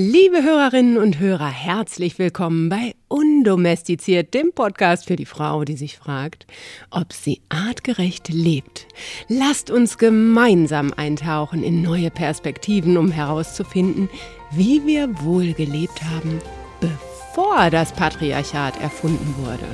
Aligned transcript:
Liebe 0.00 0.44
Hörerinnen 0.44 0.96
und 0.96 1.18
Hörer, 1.18 1.48
herzlich 1.48 2.20
willkommen 2.20 2.68
bei 2.68 2.94
Undomestiziert, 3.08 4.32
dem 4.32 4.52
Podcast 4.52 5.06
für 5.06 5.16
die 5.16 5.24
Frau, 5.24 5.64
die 5.64 5.74
sich 5.74 5.98
fragt, 5.98 6.46
ob 6.88 7.12
sie 7.12 7.40
artgerecht 7.48 8.28
lebt. 8.28 8.86
Lasst 9.26 9.72
uns 9.72 9.98
gemeinsam 9.98 10.92
eintauchen 10.96 11.64
in 11.64 11.82
neue 11.82 12.12
Perspektiven, 12.12 12.96
um 12.96 13.10
herauszufinden, 13.10 14.08
wie 14.52 14.86
wir 14.86 15.20
wohl 15.22 15.52
gelebt 15.52 16.00
haben, 16.04 16.38
bevor 16.80 17.68
das 17.70 17.90
Patriarchat 17.90 18.80
erfunden 18.80 19.34
wurde. 19.38 19.66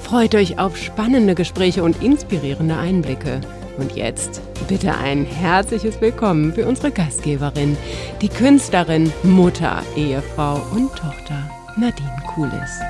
Freut 0.00 0.34
euch 0.34 0.58
auf 0.58 0.76
spannende 0.76 1.36
Gespräche 1.36 1.84
und 1.84 2.02
inspirierende 2.02 2.76
Einblicke. 2.76 3.42
Und 3.78 3.94
jetzt 3.94 4.40
bitte 4.68 4.94
ein 4.94 5.24
herzliches 5.26 6.00
Willkommen 6.00 6.54
für 6.54 6.66
unsere 6.66 6.90
Gastgeberin, 6.90 7.76
die 8.22 8.28
Künstlerin, 8.28 9.12
Mutter, 9.22 9.82
Ehefrau 9.96 10.62
und 10.74 10.90
Tochter 10.96 11.50
Nadine 11.76 12.22
Kulis. 12.26 12.80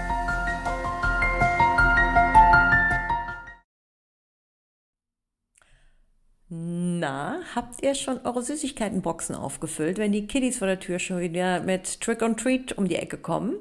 Na, 6.48 7.40
habt 7.56 7.82
ihr 7.82 7.96
schon 7.96 8.20
eure 8.24 8.42
Süßigkeitenboxen 8.42 9.34
aufgefüllt, 9.34 9.98
wenn 9.98 10.12
die 10.12 10.28
Kiddies 10.28 10.58
vor 10.58 10.68
der 10.68 10.78
Tür 10.78 11.00
schon 11.00 11.18
wieder 11.18 11.60
mit 11.60 12.00
Trick 12.00 12.22
or 12.22 12.36
Treat 12.36 12.78
um 12.78 12.86
die 12.86 12.96
Ecke 12.96 13.16
kommen? 13.16 13.56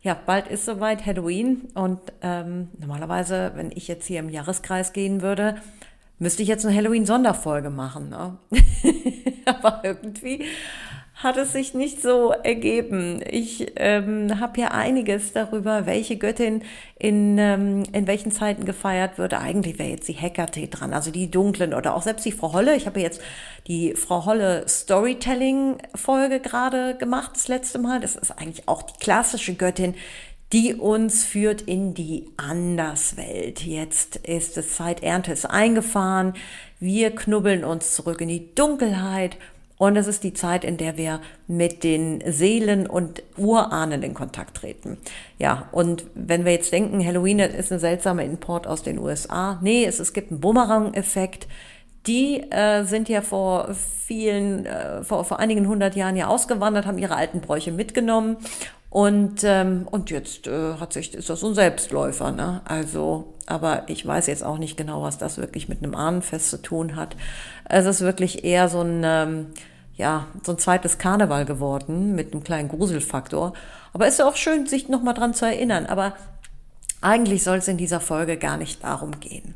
Ja, 0.00 0.14
bald 0.14 0.48
ist 0.48 0.64
soweit 0.64 1.04
Halloween 1.04 1.68
und 1.74 2.00
ähm, 2.22 2.68
normalerweise, 2.78 3.52
wenn 3.56 3.72
ich 3.72 3.88
jetzt 3.88 4.06
hier 4.06 4.20
im 4.20 4.30
Jahreskreis 4.30 4.92
gehen 4.92 5.20
würde, 5.20 5.60
Müsste 6.18 6.42
ich 6.42 6.48
jetzt 6.48 6.64
eine 6.64 6.74
Halloween-Sonderfolge 6.74 7.70
machen, 7.70 8.08
ne? 8.08 8.38
Aber 9.44 9.82
irgendwie 9.84 10.44
hat 11.16 11.38
es 11.38 11.52
sich 11.52 11.72
nicht 11.72 12.02
so 12.02 12.30
ergeben. 12.30 13.22
Ich 13.28 13.72
ähm, 13.76 14.38
habe 14.38 14.60
ja 14.60 14.68
einiges 14.68 15.32
darüber, 15.32 15.86
welche 15.86 16.18
Göttin 16.18 16.62
in, 16.98 17.38
ähm, 17.38 17.84
in 17.92 18.06
welchen 18.06 18.32
Zeiten 18.32 18.66
gefeiert 18.66 19.16
wird. 19.16 19.32
Eigentlich 19.32 19.78
wäre 19.78 19.88
jetzt 19.88 20.08
die 20.08 20.12
Hekate 20.12 20.68
dran, 20.68 20.92
also 20.92 21.10
die 21.10 21.30
dunklen 21.30 21.72
oder 21.72 21.96
auch 21.96 22.02
selbst 22.02 22.26
die 22.26 22.32
Frau 22.32 22.52
Holle. 22.52 22.76
Ich 22.76 22.86
habe 22.86 23.00
jetzt 23.00 23.22
die 23.66 23.94
Frau 23.94 24.26
Holle 24.26 24.68
Storytelling-Folge 24.68 26.40
gerade 26.40 26.96
gemacht, 26.96 27.30
das 27.34 27.48
letzte 27.48 27.78
Mal. 27.78 28.00
Das 28.00 28.14
ist 28.16 28.32
eigentlich 28.32 28.68
auch 28.68 28.82
die 28.82 28.98
klassische 29.00 29.54
Göttin, 29.54 29.94
die 30.52 30.74
uns 30.74 31.24
führt 31.24 31.62
in 31.62 31.94
die 31.94 32.26
Anderswelt. 32.36 33.64
Jetzt 33.64 34.16
ist 34.16 34.56
es 34.56 34.76
Zeit, 34.76 35.02
Ernte 35.02 35.32
ist 35.32 35.46
eingefahren. 35.46 36.34
Wir 36.78 37.14
knubbeln 37.14 37.64
uns 37.64 37.94
zurück 37.94 38.20
in 38.20 38.28
die 38.28 38.54
Dunkelheit. 38.54 39.36
Und 39.78 39.96
es 39.96 40.06
ist 40.06 40.24
die 40.24 40.32
Zeit, 40.32 40.64
in 40.64 40.78
der 40.78 40.96
wir 40.96 41.20
mit 41.46 41.84
den 41.84 42.22
Seelen 42.26 42.86
und 42.86 43.22
Urahnen 43.36 44.02
in 44.02 44.14
Kontakt 44.14 44.56
treten. 44.56 44.96
Ja, 45.38 45.68
und 45.70 46.06
wenn 46.14 46.46
wir 46.46 46.52
jetzt 46.52 46.72
denken, 46.72 47.04
Halloween 47.04 47.40
ist 47.40 47.72
ein 47.72 47.78
seltsamer 47.78 48.24
Import 48.24 48.66
aus 48.66 48.82
den 48.82 48.98
USA. 48.98 49.58
Nee, 49.60 49.84
es, 49.84 50.00
es 50.00 50.14
gibt 50.14 50.30
einen 50.30 50.40
Bumerang-Effekt. 50.40 51.46
Die 52.06 52.40
äh, 52.50 52.84
sind 52.84 53.10
ja 53.10 53.20
vor 53.20 53.74
vielen, 54.06 54.64
äh, 54.64 55.02
vor, 55.02 55.24
vor 55.24 55.40
einigen 55.40 55.68
hundert 55.68 55.94
Jahren 55.94 56.16
ja 56.16 56.28
ausgewandert, 56.28 56.86
haben 56.86 56.98
ihre 56.98 57.16
alten 57.16 57.42
Bräuche 57.42 57.72
mitgenommen 57.72 58.38
und, 58.90 59.42
ähm, 59.44 59.86
und 59.90 60.10
jetzt 60.10 60.46
äh, 60.46 60.74
hat 60.74 60.92
sich, 60.92 61.12
ist 61.14 61.28
das 61.28 61.40
so 61.40 61.48
ein 61.48 61.54
Selbstläufer. 61.54 62.32
Ne? 62.32 62.62
Also, 62.64 63.34
aber 63.46 63.84
ich 63.88 64.06
weiß 64.06 64.26
jetzt 64.28 64.44
auch 64.44 64.58
nicht 64.58 64.76
genau, 64.76 65.02
was 65.02 65.18
das 65.18 65.38
wirklich 65.38 65.68
mit 65.68 65.82
einem 65.82 65.94
Ahnenfest 65.94 66.50
zu 66.50 66.62
tun 66.62 66.96
hat. 66.96 67.16
Es 67.68 67.84
ist 67.84 68.00
wirklich 68.00 68.44
eher 68.44 68.68
so 68.68 68.80
ein, 68.80 69.02
ähm, 69.04 69.46
ja, 69.96 70.26
so 70.44 70.52
ein 70.52 70.58
zweites 70.58 70.98
Karneval 70.98 71.44
geworden 71.44 72.14
mit 72.14 72.32
einem 72.32 72.44
kleinen 72.44 72.68
Gruselfaktor. 72.68 73.54
Aber 73.92 74.06
es 74.06 74.14
ist 74.14 74.18
ja 74.20 74.28
auch 74.28 74.36
schön, 74.36 74.66
sich 74.66 74.88
nochmal 74.88 75.14
dran 75.14 75.34
zu 75.34 75.46
erinnern. 75.46 75.86
Aber 75.86 76.14
eigentlich 77.00 77.42
soll 77.42 77.58
es 77.58 77.68
in 77.68 77.76
dieser 77.76 78.00
Folge 78.00 78.36
gar 78.36 78.56
nicht 78.56 78.84
darum 78.84 79.20
gehen. 79.20 79.54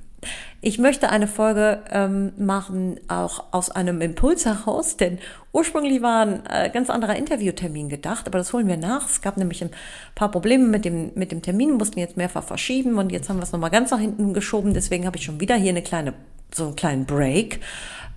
Ich 0.62 0.78
möchte 0.78 1.08
eine 1.08 1.26
Folge 1.26 1.82
ähm, 1.90 2.32
machen, 2.36 3.00
auch 3.08 3.44
aus 3.50 3.70
einem 3.70 4.02
Impuls 4.02 4.44
heraus, 4.44 4.98
denn 4.98 5.18
ursprünglich 5.52 6.02
war 6.02 6.26
ein 6.26 6.46
äh, 6.46 6.70
ganz 6.70 6.90
anderer 6.90 7.16
Interviewtermin 7.16 7.88
gedacht, 7.88 8.26
aber 8.26 8.38
das 8.38 8.52
holen 8.52 8.68
wir 8.68 8.76
nach. 8.76 9.08
Es 9.08 9.22
gab 9.22 9.38
nämlich 9.38 9.62
ein 9.62 9.70
paar 10.14 10.30
Probleme 10.30 10.66
mit 10.66 10.84
dem, 10.84 11.12
mit 11.14 11.32
dem 11.32 11.40
Termin, 11.40 11.78
mussten 11.78 11.98
jetzt 11.98 12.18
mehrfach 12.18 12.44
verschieben 12.44 12.98
und 12.98 13.10
jetzt 13.10 13.30
haben 13.30 13.38
wir 13.38 13.44
es 13.44 13.52
nochmal 13.52 13.70
ganz 13.70 13.90
nach 13.90 14.00
hinten 14.00 14.34
geschoben. 14.34 14.74
Deswegen 14.74 15.06
habe 15.06 15.16
ich 15.16 15.24
schon 15.24 15.40
wieder 15.40 15.56
hier 15.56 15.70
eine 15.70 15.82
kleine, 15.82 16.12
so 16.54 16.66
einen 16.66 16.76
kleinen 16.76 17.06
Break, 17.06 17.60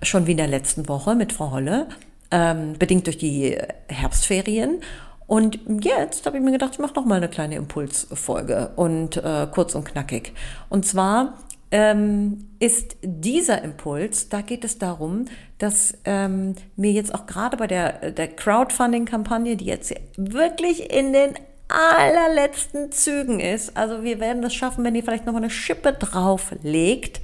schon 0.02 0.26
wie 0.26 0.32
in 0.32 0.36
der 0.36 0.48
letzten 0.48 0.86
Woche 0.86 1.14
mit 1.14 1.32
Frau 1.32 1.50
Holle, 1.50 1.86
ähm, 2.30 2.74
bedingt 2.78 3.06
durch 3.06 3.16
die 3.16 3.56
Herbstferien. 3.88 4.80
Und 5.26 5.58
jetzt 5.80 6.26
habe 6.26 6.36
ich 6.36 6.42
mir 6.42 6.52
gedacht, 6.52 6.72
ich 6.74 6.78
mache 6.78 6.94
noch 6.94 7.06
mal 7.06 7.16
eine 7.16 7.28
kleine 7.28 7.54
Impulsfolge 7.54 8.72
und 8.76 9.16
äh, 9.16 9.46
kurz 9.50 9.74
und 9.74 9.84
knackig. 9.84 10.34
Und 10.68 10.84
zwar 10.84 11.38
ähm, 11.74 12.50
ist 12.60 12.98
dieser 13.02 13.62
Impuls, 13.62 14.28
da 14.28 14.42
geht 14.42 14.62
es 14.62 14.78
darum, 14.78 15.24
dass 15.58 15.98
ähm, 16.04 16.54
mir 16.76 16.92
jetzt 16.92 17.12
auch 17.12 17.26
gerade 17.26 17.56
bei 17.56 17.66
der, 17.66 18.12
der 18.12 18.28
Crowdfunding-Kampagne, 18.28 19.56
die 19.56 19.64
jetzt 19.64 19.92
wirklich 20.16 20.92
in 20.92 21.12
den 21.12 21.34
allerletzten 21.66 22.92
Zügen 22.92 23.40
ist, 23.40 23.76
also 23.76 24.04
wir 24.04 24.20
werden 24.20 24.44
es 24.44 24.54
schaffen, 24.54 24.84
wenn 24.84 24.94
ihr 24.94 25.02
vielleicht 25.02 25.26
noch 25.26 25.32
mal 25.32 25.40
eine 25.40 25.50
Schippe 25.50 25.92
drauflegt, 25.92 27.20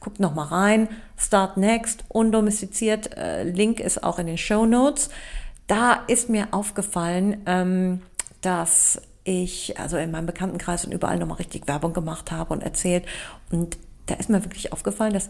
guckt 0.00 0.18
noch 0.18 0.34
mal 0.34 0.46
rein, 0.46 0.88
Start 1.16 1.56
Next, 1.56 2.02
undomestiziert, 2.08 3.16
äh, 3.16 3.44
Link 3.44 3.78
ist 3.78 4.02
auch 4.02 4.18
in 4.18 4.26
den 4.26 4.38
Show 4.38 4.66
Notes. 4.66 5.10
Da 5.68 6.02
ist 6.08 6.28
mir 6.28 6.48
aufgefallen, 6.50 7.42
ähm, 7.46 8.02
dass 8.40 9.00
ich 9.22 9.78
also 9.78 9.96
in 9.96 10.10
meinem 10.10 10.26
Bekanntenkreis 10.26 10.84
und 10.84 10.90
überall 10.90 11.20
nochmal 11.20 11.36
richtig 11.36 11.68
Werbung 11.68 11.92
gemacht 11.92 12.32
habe 12.32 12.52
und 12.52 12.64
erzählt. 12.64 13.06
Und 13.52 13.76
da 14.12 14.18
ist 14.18 14.30
mir 14.30 14.44
wirklich 14.44 14.72
aufgefallen, 14.72 15.14
dass 15.14 15.28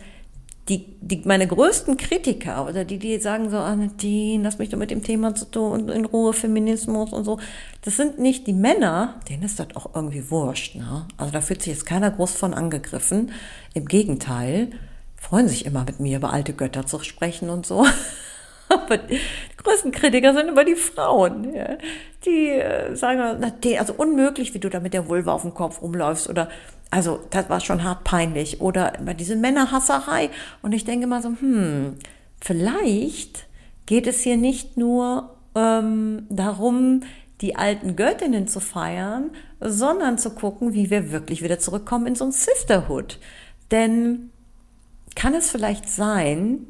die, 0.69 0.97
die, 1.00 1.22
meine 1.25 1.47
größten 1.47 1.97
Kritiker 1.97 2.69
oder 2.69 2.84
die, 2.84 2.98
die 2.98 3.19
sagen 3.19 3.50
so, 3.50 3.56
ah, 3.56 3.75
Nadine, 3.75 4.44
lass 4.44 4.59
mich 4.59 4.69
doch 4.69 4.78
mit 4.78 4.93
dem 4.93 5.03
Thema 5.03 5.34
zu 5.34 5.47
tun 5.47 5.72
und 5.72 5.91
in 5.91 6.04
Ruhe 6.04 6.32
Feminismus 6.32 7.12
und 7.12 7.25
so, 7.25 7.38
das 7.84 7.97
sind 7.97 8.21
nicht 8.21 8.47
die 8.47 8.53
Männer, 8.53 9.21
denen 9.28 9.42
ist 9.42 9.59
das 9.59 9.75
auch 9.75 9.94
irgendwie 9.94 10.31
wurscht. 10.31 10.76
Ne? 10.76 11.06
Also 11.16 11.32
da 11.32 11.41
fühlt 11.41 11.62
sich 11.62 11.72
jetzt 11.72 11.87
keiner 11.87 12.12
groß 12.12 12.32
von 12.32 12.54
angegriffen. 12.54 13.32
Im 13.75 13.87
Gegenteil, 13.87 14.71
freuen 15.16 15.48
sich 15.48 15.66
immer 15.66 15.84
mit 15.84 15.98
mir 15.98 16.19
über 16.19 16.32
alte 16.32 16.53
Götter 16.53 16.87
zu 16.87 17.00
sprechen 17.00 17.48
und 17.50 17.66
so. 17.66 17.84
Aber 18.69 18.98
die 18.98 19.21
größten 19.56 19.92
Kritiker 19.92 20.32
sind 20.32 20.48
immer 20.48 20.65
die 20.65 20.76
Frauen. 20.76 21.54
Ja. 21.54 21.76
Die 22.25 22.50
äh, 22.50 22.94
sagen, 22.94 23.38
na, 23.41 23.53
also 23.78 23.94
unmöglich, 23.94 24.54
wie 24.54 24.59
du 24.60 24.71
da 24.71 24.81
mit 24.81 24.94
der 24.94 25.09
Vulva 25.09 25.32
auf 25.32 25.42
dem 25.42 25.54
Kopf 25.54 25.82
rumläufst 25.82 26.28
oder 26.28 26.48
also 26.92 27.20
das 27.30 27.48
war 27.48 27.60
schon 27.60 27.82
hart 27.82 28.04
peinlich. 28.04 28.60
Oder 28.60 28.92
diese 29.19 29.34
Männerhasserei. 29.34 30.28
Und 30.60 30.72
ich 30.72 30.84
denke 30.84 31.06
mal 31.06 31.22
so, 31.22 31.30
hm, 31.30 31.97
vielleicht 32.38 33.47
geht 33.86 34.06
es 34.06 34.20
hier 34.20 34.36
nicht 34.36 34.76
nur 34.76 35.34
ähm, 35.54 36.26
darum, 36.28 37.00
die 37.41 37.56
alten 37.56 37.97
Göttinnen 37.97 38.47
zu 38.47 38.60
feiern, 38.60 39.30
sondern 39.58 40.19
zu 40.19 40.30
gucken, 40.34 40.75
wie 40.75 40.91
wir 40.91 41.10
wirklich 41.10 41.42
wieder 41.42 41.58
zurückkommen 41.58 42.08
in 42.08 42.14
so 42.14 42.26
ein 42.26 42.32
Sisterhood. 42.32 43.19
Denn 43.70 44.30
kann 45.16 45.34
es 45.34 45.50
vielleicht 45.50 45.88
sein, 45.88 46.66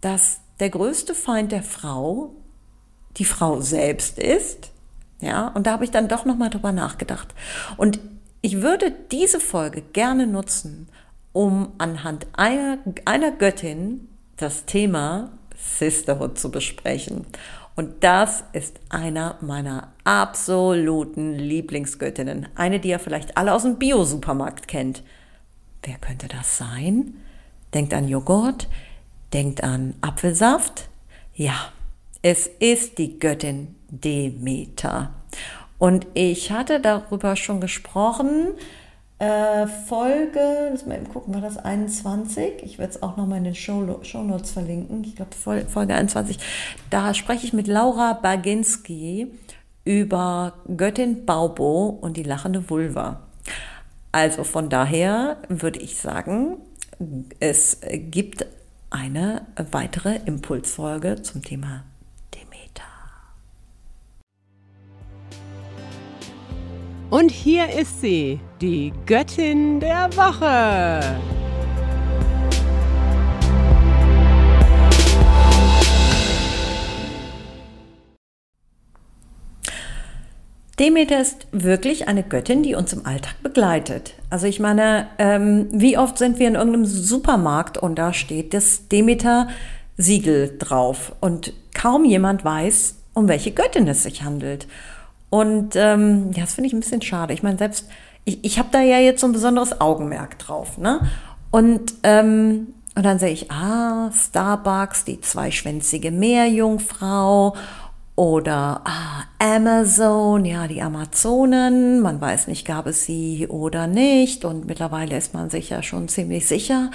dass 0.00 0.40
der 0.58 0.70
größte 0.70 1.14
Feind 1.14 1.52
der 1.52 1.62
Frau 1.62 2.34
die 3.18 3.24
Frau 3.24 3.60
selbst 3.60 4.18
ist? 4.18 4.72
Ja, 5.20 5.46
und 5.48 5.68
da 5.68 5.72
habe 5.72 5.84
ich 5.84 5.92
dann 5.92 6.08
doch 6.08 6.24
nochmal 6.24 6.50
drüber 6.50 6.72
nachgedacht. 6.72 7.34
Und 7.76 8.00
ich 8.42 8.62
würde 8.62 8.92
diese 9.10 9.40
Folge 9.40 9.82
gerne 9.82 10.26
nutzen, 10.26 10.88
um 11.32 11.72
anhand 11.78 12.26
einer, 12.32 12.78
einer 13.04 13.32
Göttin 13.32 14.08
das 14.36 14.64
Thema 14.64 15.30
Sisterhood 15.56 16.38
zu 16.38 16.50
besprechen. 16.50 17.26
Und 17.76 18.02
das 18.02 18.44
ist 18.52 18.80
einer 18.88 19.36
meiner 19.40 19.92
absoluten 20.04 21.34
Lieblingsgöttinnen. 21.34 22.48
Eine, 22.54 22.80
die 22.80 22.88
ihr 22.88 22.98
vielleicht 22.98 23.36
alle 23.36 23.54
aus 23.54 23.62
dem 23.62 23.78
Bio-Supermarkt 23.78 24.68
kennt. 24.68 25.02
Wer 25.82 25.96
könnte 25.98 26.28
das 26.28 26.58
sein? 26.58 27.14
Denkt 27.72 27.94
an 27.94 28.08
Joghurt, 28.08 28.68
denkt 29.32 29.62
an 29.62 29.94
Apfelsaft. 30.00 30.88
Ja, 31.34 31.72
es 32.22 32.46
ist 32.46 32.98
die 32.98 33.18
Göttin 33.18 33.76
Demeter. 33.88 35.14
Und 35.80 36.06
ich 36.12 36.52
hatte 36.52 36.78
darüber 36.78 37.36
schon 37.36 37.60
gesprochen. 37.60 38.48
Äh, 39.18 39.66
Folge, 39.66 40.68
lass 40.70 40.84
mal 40.84 40.96
eben 40.96 41.08
gucken, 41.08 41.32
war 41.32 41.40
das 41.40 41.56
21? 41.56 42.62
Ich 42.62 42.78
werde 42.78 42.92
es 42.92 43.02
auch 43.02 43.16
nochmal 43.16 43.38
in 43.38 43.44
den 43.44 43.54
Show, 43.54 43.98
Show 44.02 44.22
Notes 44.22 44.50
verlinken. 44.50 45.02
Ich 45.04 45.16
glaube, 45.16 45.34
Folge 45.34 45.94
21. 45.94 46.38
Da 46.90 47.14
spreche 47.14 47.46
ich 47.46 47.54
mit 47.54 47.66
Laura 47.66 48.12
Baginski 48.12 49.32
über 49.86 50.52
Göttin 50.76 51.24
Baubo 51.24 51.88
und 51.88 52.18
die 52.18 52.24
lachende 52.24 52.68
Vulva. 52.68 53.20
Also 54.12 54.44
von 54.44 54.68
daher 54.68 55.38
würde 55.48 55.80
ich 55.80 55.96
sagen, 55.96 56.58
es 57.38 57.80
gibt 57.90 58.44
eine 58.90 59.46
weitere 59.70 60.16
Impulsfolge 60.26 61.22
zum 61.22 61.42
Thema 61.42 61.84
Und 67.10 67.32
hier 67.32 67.68
ist 67.68 68.00
sie, 68.00 68.38
die 68.60 68.92
Göttin 69.04 69.80
der 69.80 70.08
Woche. 70.16 71.00
Demeter 80.78 81.20
ist 81.20 81.48
wirklich 81.50 82.06
eine 82.06 82.22
Göttin, 82.22 82.62
die 82.62 82.76
uns 82.76 82.92
im 82.92 83.04
Alltag 83.04 83.34
begleitet. 83.42 84.14
Also 84.30 84.46
ich 84.46 84.60
meine, 84.60 85.08
ähm, 85.18 85.66
wie 85.72 85.98
oft 85.98 86.16
sind 86.16 86.38
wir 86.38 86.46
in 86.46 86.54
irgendeinem 86.54 86.86
Supermarkt 86.86 87.76
und 87.76 87.96
da 87.96 88.12
steht 88.12 88.54
das 88.54 88.86
Demeter-Siegel 88.86 90.58
drauf 90.60 91.12
und 91.18 91.54
kaum 91.74 92.04
jemand 92.04 92.44
weiß, 92.44 92.94
um 93.14 93.26
welche 93.26 93.50
Göttin 93.50 93.88
es 93.88 94.04
sich 94.04 94.22
handelt. 94.22 94.68
Und 95.30 95.76
ähm, 95.76 96.32
ja, 96.34 96.42
das 96.42 96.54
finde 96.54 96.68
ich 96.68 96.74
ein 96.74 96.80
bisschen 96.80 97.02
schade. 97.02 97.32
Ich 97.32 97.42
meine, 97.42 97.56
selbst 97.56 97.86
ich, 98.24 98.44
ich 98.44 98.58
habe 98.58 98.68
da 98.72 98.82
ja 98.82 98.98
jetzt 98.98 99.20
so 99.20 99.26
ein 99.26 99.32
besonderes 99.32 99.80
Augenmerk 99.80 100.38
drauf. 100.38 100.76
Ne? 100.76 101.00
Und, 101.50 101.94
ähm, 102.02 102.74
und 102.94 103.02
dann 103.04 103.18
sehe 103.18 103.30
ich, 103.30 103.50
ah, 103.50 104.10
Starbucks, 104.12 105.04
die 105.04 105.20
zweischwänzige 105.20 106.10
Meerjungfrau 106.10 107.54
oder 108.16 108.82
ah, 108.84 109.24
Amazon, 109.38 110.44
ja, 110.44 110.66
die 110.66 110.82
Amazonen, 110.82 112.00
man 112.00 112.20
weiß 112.20 112.48
nicht, 112.48 112.66
gab 112.66 112.86
es 112.86 113.04
sie 113.04 113.46
oder 113.48 113.86
nicht. 113.86 114.44
Und 114.44 114.66
mittlerweile 114.66 115.16
ist 115.16 115.32
man 115.32 115.48
sich 115.48 115.70
ja 115.70 115.82
schon 115.82 116.08
ziemlich 116.08 116.46
sicher, 116.46 116.90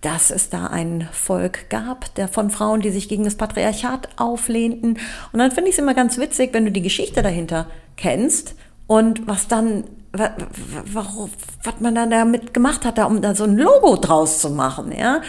dass 0.00 0.30
es 0.30 0.48
da 0.48 0.66
ein 0.66 1.08
Volk 1.12 1.68
gab, 1.68 2.14
der 2.14 2.28
von 2.28 2.50
Frauen, 2.50 2.80
die 2.80 2.90
sich 2.90 3.08
gegen 3.08 3.24
das 3.24 3.34
Patriarchat 3.34 4.08
auflehnten. 4.16 4.98
Und 5.32 5.38
dann 5.38 5.50
finde 5.50 5.68
ich 5.70 5.76
es 5.76 5.78
immer 5.78 5.94
ganz 5.94 6.18
witzig, 6.18 6.50
wenn 6.52 6.64
du 6.64 6.72
die 6.72 6.82
Geschichte 6.82 7.22
dahinter 7.22 7.66
kennst 7.96 8.54
und 8.86 9.28
was 9.28 9.48
dann, 9.48 9.84
warum, 10.12 11.30
was 11.62 11.80
man 11.80 11.94
dann 11.94 12.10
damit 12.10 12.54
gemacht 12.54 12.84
hat, 12.84 12.98
da, 12.98 13.04
um 13.04 13.20
da 13.20 13.34
so 13.34 13.44
ein 13.44 13.56
Logo 13.56 13.96
draus 13.96 14.40
zu 14.40 14.50
machen, 14.50 14.92
ja. 14.92 15.20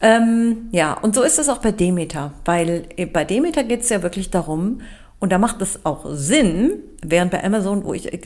Ähm, 0.00 0.68
ja, 0.72 0.94
und 0.94 1.14
so 1.14 1.22
ist 1.22 1.38
es 1.38 1.48
auch 1.48 1.58
bei 1.58 1.70
Demeter, 1.70 2.32
weil 2.44 2.88
äh, 2.96 3.06
bei 3.06 3.24
Demeter 3.24 3.62
geht 3.62 3.82
es 3.82 3.88
ja 3.88 4.02
wirklich 4.02 4.30
darum, 4.30 4.80
und 5.22 5.30
da 5.30 5.38
macht 5.38 5.62
es 5.62 5.86
auch 5.86 6.04
Sinn, 6.10 6.80
während 7.00 7.30
bei 7.30 7.44
Amazon, 7.44 7.84
wo 7.84 7.94
ich 7.94 8.12
äh, 8.12 8.18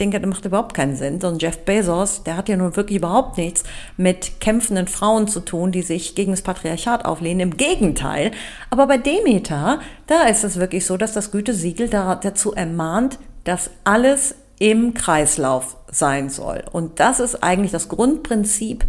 denke, 0.00 0.18
das 0.18 0.28
macht 0.28 0.44
überhaupt 0.44 0.74
keinen 0.74 0.96
Sinn, 0.96 1.20
so 1.20 1.28
ein 1.28 1.38
Jeff 1.38 1.58
Bezos, 1.58 2.24
der 2.24 2.36
hat 2.36 2.48
ja 2.48 2.56
nun 2.56 2.74
wirklich 2.74 2.98
überhaupt 2.98 3.36
nichts 3.38 3.62
mit 3.96 4.40
kämpfenden 4.40 4.88
Frauen 4.88 5.28
zu 5.28 5.40
tun, 5.40 5.70
die 5.70 5.82
sich 5.82 6.14
gegen 6.14 6.32
das 6.32 6.42
Patriarchat 6.42 7.04
auflehnen. 7.04 7.40
Im 7.40 7.56
Gegenteil. 7.56 8.32
Aber 8.70 8.86
bei 8.86 8.98
Demeter, 8.98 9.80
da 10.06 10.22
ist 10.22 10.44
es 10.44 10.58
wirklich 10.58 10.86
so, 10.86 10.96
dass 10.96 11.12
das 11.12 11.30
Gütesiegel 11.30 11.88
dazu 11.88 12.52
ermahnt, 12.52 13.18
dass 13.44 13.70
alles 13.84 14.34
im 14.58 14.94
Kreislauf 14.94 15.76
sein 15.90 16.28
soll. 16.30 16.62
Und 16.70 17.00
das 17.00 17.20
ist 17.20 17.42
eigentlich 17.42 17.72
das 17.72 17.88
Grundprinzip, 17.88 18.84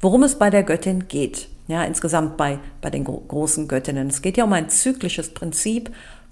worum 0.00 0.22
es 0.22 0.38
bei 0.38 0.50
der 0.50 0.62
Göttin 0.62 1.08
geht. 1.08 1.48
Ja, 1.68 1.82
insgesamt 1.82 2.36
bei, 2.36 2.60
bei 2.80 2.90
den 2.90 3.02
großen 3.02 3.66
Göttinnen. 3.66 4.08
Es 4.08 4.22
geht 4.22 4.36
ja 4.36 4.44
um 4.44 4.52
ein 4.52 4.68
zyklisches 4.68 5.34
Prinzip. 5.34 5.90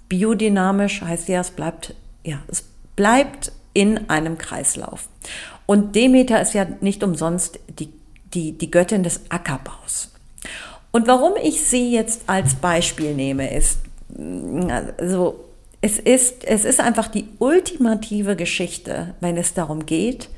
Biodynamisch 0.09 1.03
heißt 1.03 1.29
ja, 1.29 1.41
es 1.41 1.51
bleibt, 1.51 1.95
ja, 2.23 2.39
es 2.47 2.65
bleibt 2.95 3.51
in 3.75 4.09
einem 4.09 4.39
Kreislauf. 4.39 5.09
Und 5.67 5.95
Demeter 5.95 6.41
ist 6.41 6.55
ja 6.55 6.67
nicht 6.81 7.03
umsonst 7.03 7.59
die, 7.79 7.93
die, 8.33 8.53
die 8.53 8.71
Göttin 8.71 9.03
des 9.03 9.21
Ackerbaus. 9.29 10.13
Und 10.93 11.07
warum 11.09 11.33
ich 11.43 11.63
sie 11.63 11.93
jetzt 11.93 12.23
als 12.29 12.55
Beispiel 12.55 13.15
nehme, 13.15 13.53
ist, 13.53 13.81
also, 14.99 15.45
es 15.81 15.99
ist, 15.99 16.45
es 16.45 16.65
ist 16.65 16.81
einfach 16.81 17.09
die 17.09 17.27
ultimative 17.41 18.37
Geschichte, 18.37 19.15
wenn 19.21 19.37
es 19.37 19.53
darum 19.53 19.85
geht, 19.85 20.31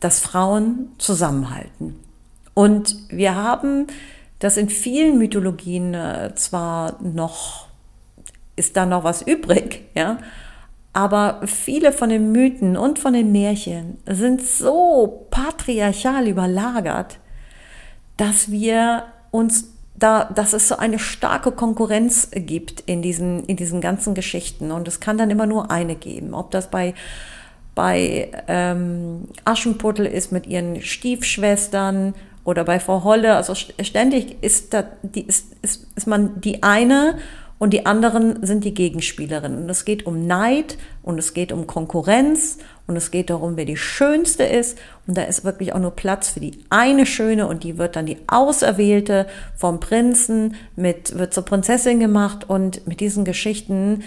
dass 0.00 0.18
Frauen 0.18 0.88
zusammenhalten. 0.98 2.00
Und 2.54 2.96
wir 3.08 3.36
haben 3.36 3.86
das 4.40 4.56
in 4.56 4.68
vielen 4.68 5.18
Mythologien 5.18 5.94
äh, 5.94 6.32
zwar 6.34 7.00
noch, 7.02 7.68
ist 8.56 8.76
da 8.76 8.84
noch 8.84 9.04
was 9.04 9.22
übrig, 9.22 9.82
ja, 9.94 10.18
aber 10.92 11.40
viele 11.46 11.92
von 11.92 12.10
den 12.10 12.32
Mythen 12.32 12.76
und 12.76 12.98
von 12.98 13.14
den 13.14 13.32
Märchen 13.32 13.98
sind 14.06 14.42
so 14.42 15.26
patriarchal 15.30 16.28
überlagert, 16.28 17.18
dass 18.16 18.50
wir 18.50 19.04
uns 19.30 19.68
da, 19.94 20.24
dass 20.24 20.52
es 20.52 20.68
so 20.68 20.76
eine 20.76 20.98
starke 20.98 21.52
Konkurrenz 21.52 22.30
gibt 22.34 22.80
in 22.82 23.02
diesen, 23.02 23.44
in 23.44 23.56
diesen 23.56 23.80
ganzen 23.80 24.14
Geschichten. 24.14 24.70
Und 24.70 24.88
es 24.88 25.00
kann 25.00 25.16
dann 25.16 25.30
immer 25.30 25.46
nur 25.46 25.70
eine 25.70 25.94
geben. 25.94 26.34
Ob 26.34 26.50
das 26.50 26.70
bei 26.70 26.94
bei 27.74 28.30
ähm, 28.48 29.28
Aschenputtel 29.44 30.06
ist 30.06 30.32
mit 30.32 30.46
ihren 30.46 30.82
Stiefschwestern 30.82 32.14
oder 32.44 32.64
bei 32.64 32.80
Frau 32.80 33.04
Holle, 33.04 33.36
also 33.36 33.54
ständig 33.54 34.42
ist, 34.42 34.74
da, 34.74 34.84
die, 35.02 35.22
ist, 35.22 35.54
ist, 35.62 35.86
ist 35.94 36.06
man 36.06 36.40
die 36.40 36.62
eine 36.62 37.18
und 37.62 37.70
die 37.70 37.86
anderen 37.86 38.44
sind 38.44 38.64
die 38.64 38.74
Gegenspielerinnen. 38.74 39.62
Und 39.62 39.70
es 39.70 39.84
geht 39.84 40.04
um 40.04 40.26
Neid 40.26 40.78
und 41.04 41.16
es 41.20 41.32
geht 41.32 41.52
um 41.52 41.68
Konkurrenz 41.68 42.58
und 42.88 42.96
es 42.96 43.12
geht 43.12 43.30
darum, 43.30 43.56
wer 43.56 43.64
die 43.64 43.76
Schönste 43.76 44.42
ist. 44.42 44.76
Und 45.06 45.16
da 45.16 45.22
ist 45.22 45.44
wirklich 45.44 45.72
auch 45.72 45.78
nur 45.78 45.92
Platz 45.92 46.30
für 46.30 46.40
die 46.40 46.58
eine 46.70 47.06
Schöne 47.06 47.46
und 47.46 47.62
die 47.62 47.78
wird 47.78 47.94
dann 47.94 48.06
die 48.06 48.18
Auserwählte 48.26 49.28
vom 49.54 49.78
Prinzen 49.78 50.56
mit, 50.74 51.16
wird 51.16 51.34
zur 51.34 51.44
Prinzessin 51.44 52.00
gemacht 52.00 52.50
und 52.50 52.84
mit 52.88 52.98
diesen 52.98 53.24
Geschichten 53.24 54.02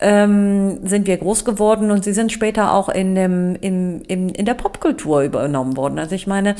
ähm, 0.00 0.78
sind 0.86 1.06
wir 1.06 1.18
groß 1.18 1.44
geworden 1.44 1.90
und 1.90 2.02
sie 2.02 2.14
sind 2.14 2.32
später 2.32 2.72
auch 2.72 2.88
in, 2.88 3.14
dem, 3.14 3.56
in, 3.56 4.00
in, 4.06 4.30
in 4.30 4.46
der 4.46 4.54
Popkultur 4.54 5.20
übernommen 5.20 5.76
worden. 5.76 5.98
Also 5.98 6.14
ich 6.14 6.26
meine, 6.26 6.54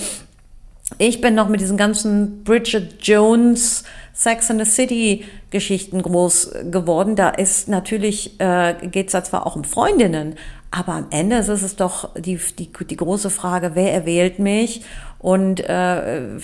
ich 0.99 1.21
bin 1.21 1.35
noch 1.35 1.49
mit 1.49 1.61
diesen 1.61 1.77
ganzen 1.77 2.45
Bridget 2.45 2.99
Jones, 3.01 3.85
Sex 4.17 4.51
and 4.51 4.65
the 4.65 4.71
City 4.71 5.25
Geschichten 5.51 6.01
groß 6.01 6.53
geworden. 6.71 7.17
Da 7.17 7.29
ist 7.29 7.69
natürlich, 7.69 8.41
äh, 8.41 8.75
geht 8.91 9.09
es 9.09 9.13
da 9.13 9.23
zwar 9.23 9.47
auch 9.47 9.57
um 9.57 9.65
Freundinnen, 9.65 10.37
aber 10.71 10.93
am 10.93 11.07
Ende 11.11 11.37
ist 11.37 11.49
es 11.49 11.77
doch 11.77 12.15
die, 12.15 12.41
die, 12.59 12.71
die 12.73 12.97
große 12.97 13.29
Frage, 13.29 13.73
wer 13.75 13.93
erwählt 13.93 14.39
mich 14.39 14.83
und 15.19 15.61
äh, 15.61 16.39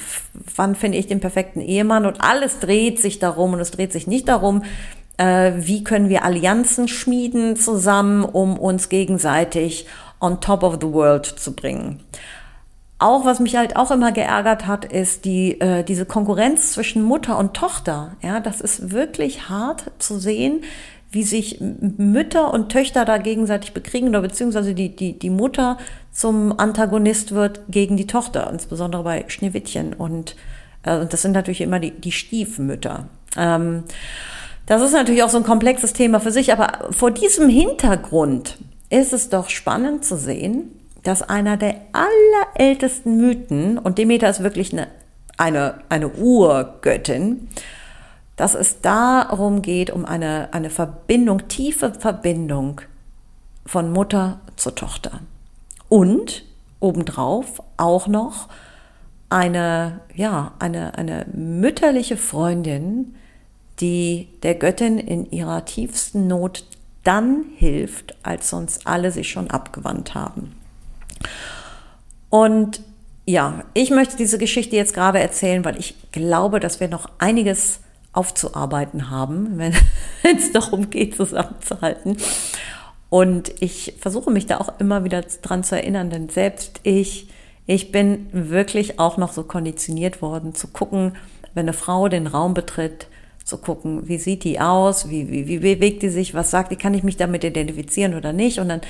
wann 0.54 0.74
finde 0.74 0.98
ich 0.98 1.06
den 1.06 1.20
perfekten 1.20 1.60
Ehemann 1.60 2.04
und 2.04 2.20
alles 2.20 2.58
dreht 2.58 3.00
sich 3.00 3.18
darum 3.18 3.54
und 3.54 3.60
es 3.60 3.70
dreht 3.70 3.92
sich 3.92 4.06
nicht 4.06 4.28
darum, 4.28 4.64
äh, 5.16 5.52
wie 5.56 5.82
können 5.82 6.10
wir 6.10 6.24
Allianzen 6.24 6.88
schmieden 6.88 7.56
zusammen, 7.56 8.22
um 8.22 8.58
uns 8.58 8.90
gegenseitig 8.90 9.86
on 10.20 10.40
top 10.40 10.62
of 10.62 10.78
the 10.80 10.92
world 10.92 11.24
zu 11.24 11.54
bringen. 11.54 12.00
Auch 13.02 13.24
was 13.24 13.40
mich 13.40 13.56
halt 13.56 13.74
auch 13.74 13.90
immer 13.90 14.12
geärgert 14.12 14.68
hat, 14.68 14.84
ist 14.84 15.24
die 15.24 15.60
äh, 15.60 15.82
diese 15.82 16.06
Konkurrenz 16.06 16.70
zwischen 16.70 17.02
Mutter 17.02 17.36
und 17.36 17.52
Tochter. 17.52 18.16
Ja, 18.22 18.38
das 18.38 18.60
ist 18.60 18.92
wirklich 18.92 19.48
hart 19.48 19.90
zu 19.98 20.20
sehen, 20.20 20.62
wie 21.10 21.24
sich 21.24 21.58
Mütter 21.60 22.54
und 22.54 22.70
Töchter 22.70 23.04
da 23.04 23.18
gegenseitig 23.18 23.72
bekriegen 23.74 24.10
oder 24.10 24.22
beziehungsweise 24.22 24.72
die 24.72 24.94
die 24.94 25.18
die 25.18 25.30
Mutter 25.30 25.78
zum 26.12 26.56
Antagonist 26.60 27.32
wird 27.32 27.62
gegen 27.68 27.96
die 27.96 28.06
Tochter, 28.06 28.48
insbesondere 28.52 29.02
bei 29.02 29.24
Schneewittchen 29.26 29.94
und 29.94 30.36
äh, 30.84 31.04
das 31.04 31.22
sind 31.22 31.32
natürlich 31.32 31.60
immer 31.60 31.80
die 31.80 31.90
die 31.90 32.12
Stiefmütter. 32.12 33.08
Ähm, 33.36 33.82
das 34.66 34.80
ist 34.80 34.92
natürlich 34.92 35.24
auch 35.24 35.28
so 35.28 35.38
ein 35.38 35.42
komplexes 35.42 35.92
Thema 35.92 36.20
für 36.20 36.30
sich, 36.30 36.52
aber 36.52 36.92
vor 36.92 37.10
diesem 37.10 37.48
Hintergrund 37.48 38.58
ist 38.90 39.12
es 39.12 39.28
doch 39.28 39.48
spannend 39.48 40.04
zu 40.04 40.16
sehen, 40.16 40.70
dass 41.02 41.22
einer 41.22 41.56
der 41.56 41.76
allerältesten 41.92 43.16
Mythen, 43.16 43.78
und 43.78 43.98
Demeter 43.98 44.28
ist 44.28 44.42
wirklich 44.42 44.72
eine, 44.72 44.88
eine, 45.36 45.80
eine 45.88 46.08
Urgöttin, 46.08 47.48
dass 48.36 48.54
es 48.54 48.80
darum 48.80 49.62
geht, 49.62 49.90
um 49.90 50.04
eine, 50.04 50.48
eine 50.52 50.70
Verbindung, 50.70 51.48
tiefe 51.48 51.92
Verbindung 51.92 52.80
von 53.66 53.92
Mutter 53.92 54.40
zur 54.56 54.74
Tochter. 54.74 55.20
Und 55.88 56.44
obendrauf 56.80 57.62
auch 57.76 58.06
noch 58.06 58.48
eine, 59.28 60.00
ja, 60.14 60.52
eine, 60.58 60.98
eine 60.98 61.26
mütterliche 61.32 62.16
Freundin, 62.16 63.14
die 63.80 64.28
der 64.42 64.54
Göttin 64.54 64.98
in 64.98 65.30
ihrer 65.30 65.64
tiefsten 65.64 66.26
Not 66.26 66.64
dann 67.04 67.44
hilft, 67.56 68.16
als 68.22 68.50
sonst 68.50 68.86
alle 68.86 69.10
sich 69.10 69.30
schon 69.30 69.50
abgewandt 69.50 70.14
haben. 70.14 70.54
Und 72.30 72.80
ja, 73.24 73.64
ich 73.74 73.90
möchte 73.90 74.16
diese 74.16 74.38
Geschichte 74.38 74.76
jetzt 74.76 74.94
gerade 74.94 75.20
erzählen, 75.20 75.64
weil 75.64 75.78
ich 75.78 75.94
glaube, 76.12 76.60
dass 76.60 76.80
wir 76.80 76.88
noch 76.88 77.08
einiges 77.18 77.80
aufzuarbeiten 78.12 79.10
haben, 79.10 79.58
wenn 79.58 79.74
es 80.36 80.52
darum 80.52 80.90
geht, 80.90 81.16
zusammenzuhalten. 81.16 82.16
Und 83.10 83.52
ich 83.60 83.94
versuche 84.00 84.30
mich 84.30 84.46
da 84.46 84.58
auch 84.58 84.80
immer 84.80 85.04
wieder 85.04 85.20
dran 85.42 85.64
zu 85.64 85.76
erinnern, 85.76 86.08
denn 86.08 86.30
selbst 86.30 86.80
ich, 86.82 87.28
ich 87.66 87.92
bin 87.92 88.26
wirklich 88.32 88.98
auch 88.98 89.18
noch 89.18 89.32
so 89.32 89.44
konditioniert 89.44 90.22
worden, 90.22 90.54
zu 90.54 90.68
gucken, 90.68 91.16
wenn 91.52 91.66
eine 91.66 91.74
Frau 91.74 92.08
den 92.08 92.26
Raum 92.26 92.54
betritt, 92.54 93.08
zu 93.44 93.58
gucken, 93.58 94.08
wie 94.08 94.18
sieht 94.18 94.44
die 94.44 94.60
aus, 94.60 95.10
wie, 95.10 95.30
wie, 95.30 95.48
wie 95.48 95.58
bewegt 95.58 96.02
die 96.02 96.08
sich, 96.08 96.34
was 96.34 96.50
sagt 96.50 96.72
die, 96.72 96.76
kann 96.76 96.94
ich 96.94 97.02
mich 97.02 97.16
damit 97.16 97.44
identifizieren 97.44 98.14
oder 98.14 98.32
nicht. 98.32 98.58
Und 98.58 98.68
dann 98.68 98.80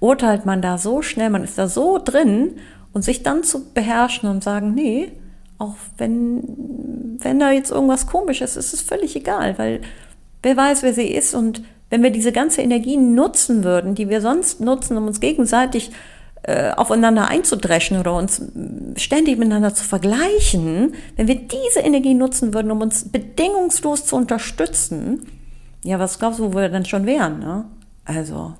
urteilt 0.00 0.46
man 0.46 0.62
da 0.62 0.78
so 0.78 1.02
schnell, 1.02 1.30
man 1.30 1.44
ist 1.44 1.58
da 1.58 1.68
so 1.68 1.98
drin 2.02 2.52
und 2.92 3.02
sich 3.02 3.22
dann 3.22 3.44
zu 3.44 3.72
beherrschen 3.72 4.28
und 4.28 4.42
sagen, 4.42 4.74
nee, 4.74 5.12
auch 5.58 5.74
wenn, 5.96 7.18
wenn 7.20 7.38
da 7.38 7.52
jetzt 7.52 7.70
irgendwas 7.70 8.06
komisch 8.06 8.40
ist, 8.40 8.56
ist 8.56 8.74
es 8.74 8.82
völlig 8.82 9.14
egal, 9.14 9.58
weil 9.58 9.80
wer 10.42 10.56
weiß, 10.56 10.82
wer 10.82 10.92
sie 10.92 11.06
ist 11.06 11.34
und 11.34 11.62
wenn 11.88 12.02
wir 12.02 12.10
diese 12.10 12.32
ganze 12.32 12.62
Energie 12.62 12.96
nutzen 12.96 13.64
würden, 13.64 13.94
die 13.94 14.08
wir 14.08 14.20
sonst 14.20 14.60
nutzen, 14.60 14.96
um 14.96 15.06
uns 15.06 15.20
gegenseitig 15.20 15.92
äh, 16.44 16.72
aufeinander 16.72 17.28
einzudreschen 17.28 17.98
oder 18.00 18.14
uns 18.14 18.42
ständig 18.96 19.38
miteinander 19.38 19.74
zu 19.74 19.84
vergleichen, 19.84 20.94
wenn 21.16 21.28
wir 21.28 21.36
diese 21.36 21.80
Energie 21.80 22.14
nutzen 22.14 22.52
würden, 22.52 22.70
um 22.70 22.80
uns 22.80 23.10
bedingungslos 23.10 24.06
zu 24.06 24.16
unterstützen, 24.16 25.26
ja, 25.84 25.98
was 25.98 26.18
glaubst 26.18 26.38
du, 26.38 26.52
wo 26.52 26.56
wir 26.56 26.68
dann 26.68 26.84
schon 26.84 27.06
wären? 27.06 27.40
Ne? 27.40 27.64
Also, 28.04 28.54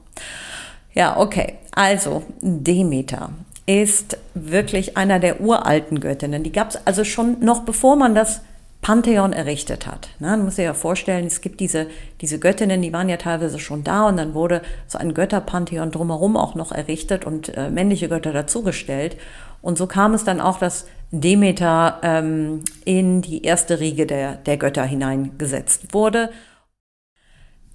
ja, 0.94 1.16
okay. 1.18 1.58
Also, 1.74 2.22
Demeter 2.40 3.30
ist 3.66 4.18
wirklich 4.34 4.96
einer 4.96 5.18
der 5.18 5.40
uralten 5.40 6.00
Göttinnen. 6.00 6.42
Die 6.42 6.52
gab 6.52 6.70
es 6.70 6.86
also 6.86 7.04
schon 7.04 7.40
noch 7.40 7.60
bevor 7.60 7.96
man 7.96 8.14
das 8.14 8.42
Pantheon 8.82 9.32
errichtet 9.32 9.86
hat. 9.86 10.10
Ne? 10.18 10.26
Man 10.26 10.44
muss 10.44 10.56
sich 10.56 10.64
ja 10.64 10.74
vorstellen, 10.74 11.26
es 11.26 11.40
gibt 11.40 11.60
diese, 11.60 11.86
diese 12.20 12.40
Göttinnen, 12.40 12.82
die 12.82 12.92
waren 12.92 13.08
ja 13.08 13.16
teilweise 13.16 13.60
schon 13.60 13.84
da 13.84 14.08
und 14.08 14.16
dann 14.16 14.34
wurde 14.34 14.60
so 14.88 14.98
ein 14.98 15.14
Götterpantheon 15.14 15.92
drumherum 15.92 16.36
auch 16.36 16.56
noch 16.56 16.72
errichtet 16.72 17.24
und 17.24 17.56
äh, 17.56 17.70
männliche 17.70 18.08
Götter 18.08 18.32
dazugestellt. 18.32 19.16
Und 19.62 19.78
so 19.78 19.86
kam 19.86 20.14
es 20.14 20.24
dann 20.24 20.40
auch, 20.40 20.58
dass 20.58 20.86
Demeter 21.12 22.00
ähm, 22.02 22.64
in 22.84 23.22
die 23.22 23.44
erste 23.44 23.78
Riege 23.78 24.04
der, 24.04 24.34
der 24.34 24.56
Götter 24.56 24.84
hineingesetzt 24.84 25.94
wurde. 25.94 26.30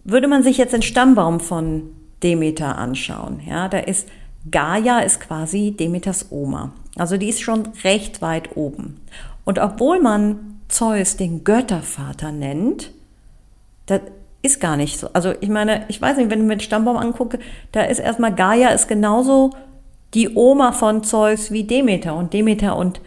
Würde 0.03 0.27
man 0.27 0.43
sich 0.43 0.57
jetzt 0.57 0.73
den 0.73 0.81
Stammbaum 0.81 1.39
von 1.39 1.83
Demeter 2.21 2.77
anschauen, 2.77 3.41
ja, 3.47 3.69
da 3.69 3.77
ist 3.77 4.09
Gaia 4.49 4.99
ist 4.99 5.19
quasi 5.19 5.71
Demeters 5.71 6.31
Oma. 6.31 6.71
Also 6.95 7.17
die 7.17 7.29
ist 7.29 7.41
schon 7.41 7.67
recht 7.83 8.21
weit 8.21 8.55
oben. 8.55 9.01
Und 9.45 9.59
obwohl 9.59 10.01
man 10.01 10.56
Zeus 10.67 11.17
den 11.17 11.43
Göttervater 11.43 12.31
nennt, 12.31 12.91
das 13.85 14.01
ist 14.41 14.59
gar 14.59 14.77
nicht 14.77 14.99
so. 14.99 15.09
Also 15.13 15.33
ich 15.39 15.49
meine, 15.49 15.85
ich 15.87 16.01
weiß 16.01 16.17
nicht, 16.17 16.29
wenn 16.29 16.39
ich 16.39 16.45
mir 16.45 16.55
den 16.55 16.61
Stammbaum 16.61 16.97
angucke, 16.97 17.39
da 17.71 17.81
ist 17.81 17.99
erstmal 17.99 18.33
Gaia 18.33 18.69
ist 18.69 18.87
genauso 18.87 19.51
die 20.13 20.35
Oma 20.35 20.71
von 20.71 21.03
Zeus 21.03 21.51
wie 21.51 21.63
Demeter. 21.63 22.15
Und 22.15 22.33
Demeter 22.33 22.75
und 22.75 23.01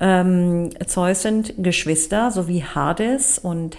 ähm, 0.00 0.70
Zeus 0.86 1.22
sind 1.22 1.54
Geschwister, 1.58 2.30
so 2.30 2.48
wie 2.48 2.64
Hades 2.64 3.38
und 3.38 3.76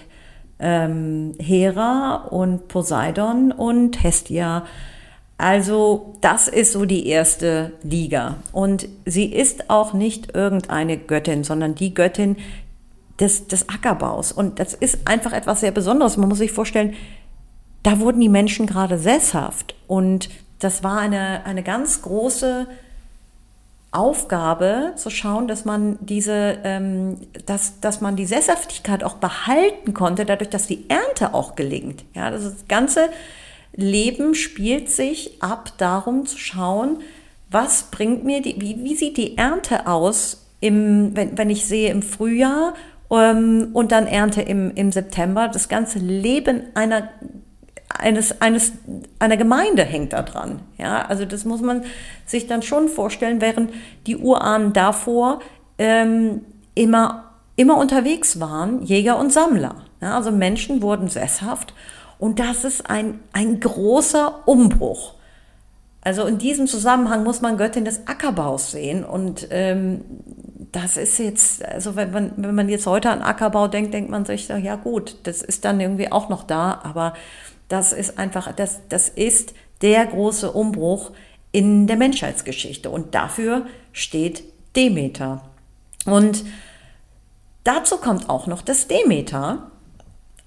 ähm, 0.58 1.34
Hera 1.38 2.26
und 2.30 2.68
Poseidon 2.68 3.52
und 3.52 4.02
Hestia. 4.02 4.64
Also 5.38 6.14
das 6.22 6.48
ist 6.48 6.72
so 6.72 6.86
die 6.86 7.06
erste 7.08 7.72
Liga. 7.82 8.36
Und 8.52 8.88
sie 9.04 9.26
ist 9.26 9.68
auch 9.68 9.92
nicht 9.92 10.34
irgendeine 10.34 10.96
Göttin, 10.96 11.44
sondern 11.44 11.74
die 11.74 11.92
Göttin, 11.92 12.36
des, 13.20 13.46
des 13.48 13.68
Ackerbaus. 13.68 14.32
Und 14.32 14.58
das 14.58 14.74
ist 14.74 15.06
einfach 15.06 15.32
etwas 15.32 15.60
sehr 15.60 15.72
Besonderes. 15.72 16.16
Man 16.16 16.28
muss 16.28 16.38
sich 16.38 16.52
vorstellen, 16.52 16.94
da 17.82 18.00
wurden 18.00 18.20
die 18.20 18.28
Menschen 18.28 18.66
gerade 18.66 18.98
sesshaft. 18.98 19.74
Und 19.86 20.28
das 20.58 20.82
war 20.82 20.98
eine, 20.98 21.44
eine 21.44 21.62
ganz 21.62 22.02
große 22.02 22.66
Aufgabe, 23.92 24.92
zu 24.96 25.08
schauen, 25.08 25.48
dass 25.48 25.64
man 25.64 25.96
diese, 26.00 26.58
ähm, 26.64 27.16
dass, 27.46 27.80
dass 27.80 28.00
man 28.00 28.16
die 28.16 28.26
Sesshaftigkeit 28.26 29.02
auch 29.02 29.14
behalten 29.14 29.94
konnte, 29.94 30.26
dadurch, 30.26 30.50
dass 30.50 30.66
die 30.66 30.90
Ernte 30.90 31.32
auch 31.32 31.56
gelingt. 31.56 32.04
Ja, 32.14 32.30
das, 32.30 32.42
das 32.42 32.68
ganze 32.68 33.08
Leben 33.74 34.34
spielt 34.34 34.90
sich 34.90 35.42
ab 35.42 35.72
darum 35.78 36.26
zu 36.26 36.36
schauen, 36.36 36.98
was 37.50 37.84
bringt 37.84 38.24
mir 38.24 38.42
die, 38.42 38.60
wie, 38.60 38.82
wie 38.84 38.96
sieht 38.96 39.16
die 39.16 39.38
Ernte 39.38 39.86
aus 39.86 40.46
im, 40.60 41.16
wenn, 41.16 41.38
wenn 41.38 41.48
ich 41.48 41.64
sehe 41.64 41.90
im 41.90 42.02
Frühjahr 42.02 42.74
und 43.08 43.92
dann 43.92 44.06
Ernte 44.06 44.42
im, 44.42 44.72
im 44.74 44.90
September. 44.90 45.48
Das 45.48 45.68
ganze 45.68 45.98
Leben 45.98 46.64
einer 46.74 47.08
eines, 47.88 48.40
eines, 48.40 48.72
einer 49.18 49.36
Gemeinde 49.36 49.84
hängt 49.84 50.12
da 50.12 50.22
dran. 50.22 50.60
Ja, 50.78 51.02
also 51.02 51.24
das 51.24 51.44
muss 51.44 51.60
man 51.60 51.84
sich 52.24 52.46
dann 52.46 52.62
schon 52.62 52.88
vorstellen, 52.88 53.40
während 53.40 53.72
die 54.06 54.16
Urahnen 54.16 54.72
davor 54.72 55.40
ähm, 55.78 56.42
immer, 56.74 57.32
immer 57.56 57.78
unterwegs 57.78 58.40
waren, 58.40 58.82
Jäger 58.82 59.18
und 59.18 59.32
Sammler. 59.32 59.76
Ja, 60.00 60.16
also 60.16 60.30
Menschen 60.30 60.82
wurden 60.82 61.08
sesshaft 61.08 61.74
und 62.18 62.38
das 62.38 62.64
ist 62.64 62.88
ein, 62.90 63.20
ein 63.32 63.60
großer 63.60 64.46
Umbruch. 64.46 65.14
Also 66.06 66.24
in 66.24 66.38
diesem 66.38 66.68
Zusammenhang 66.68 67.24
muss 67.24 67.40
man 67.40 67.56
Göttin 67.56 67.84
des 67.84 68.06
Ackerbaus 68.06 68.70
sehen 68.70 69.02
und 69.02 69.48
ähm, 69.50 70.04
das 70.70 70.96
ist 70.96 71.18
jetzt, 71.18 71.64
also 71.64 71.96
wenn 71.96 72.12
man, 72.12 72.32
wenn 72.36 72.54
man 72.54 72.68
jetzt 72.68 72.86
heute 72.86 73.10
an 73.10 73.22
Ackerbau 73.22 73.66
denkt, 73.66 73.92
denkt 73.92 74.08
man 74.08 74.24
sich, 74.24 74.46
ja 74.46 74.76
gut, 74.76 75.16
das 75.24 75.42
ist 75.42 75.64
dann 75.64 75.80
irgendwie 75.80 76.12
auch 76.12 76.28
noch 76.28 76.44
da, 76.44 76.80
aber 76.84 77.14
das 77.66 77.92
ist 77.92 78.20
einfach, 78.20 78.52
das, 78.52 78.82
das 78.88 79.08
ist 79.08 79.52
der 79.82 80.06
große 80.06 80.52
Umbruch 80.52 81.10
in 81.50 81.88
der 81.88 81.96
Menschheitsgeschichte 81.96 82.88
und 82.88 83.16
dafür 83.16 83.66
steht 83.90 84.44
Demeter. 84.76 85.42
Und 86.04 86.44
dazu 87.64 87.96
kommt 87.96 88.30
auch 88.30 88.46
noch, 88.46 88.62
dass 88.62 88.86
Demeter 88.86 89.72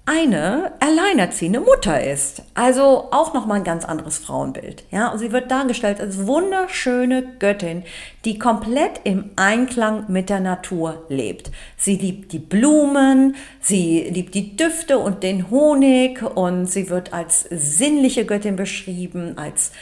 eine 0.06 0.72
alleinerziehende 0.80 1.60
Mutter 1.60 2.02
ist. 2.02 2.42
Also 2.54 3.08
auch 3.12 3.32
nochmal 3.32 3.58
ein 3.58 3.64
ganz 3.64 3.84
anderes 3.84 4.18
Frauenbild. 4.18 4.84
Ja, 4.90 5.08
und 5.12 5.18
sie 5.18 5.30
wird 5.30 5.50
dargestellt 5.50 6.00
als 6.00 6.26
wunderschöne 6.26 7.22
Göttin, 7.38 7.84
die 8.24 8.38
komplett 8.38 9.02
im 9.04 9.30
Einklang 9.36 10.06
mit 10.08 10.28
der 10.28 10.40
Natur 10.40 11.04
lebt. 11.08 11.50
Sie 11.76 11.96
liebt 11.96 12.32
die 12.32 12.38
Blumen, 12.38 13.36
sie 13.60 14.08
liebt 14.10 14.34
die 14.34 14.56
Düfte 14.56 14.98
und 14.98 15.22
den 15.22 15.50
Honig 15.50 16.22
und 16.22 16.66
sie 16.66 16.90
wird 16.90 17.12
als 17.12 17.46
sinnliche 17.50 18.24
Göttin 18.24 18.56
beschrieben, 18.56 19.38
als 19.38 19.72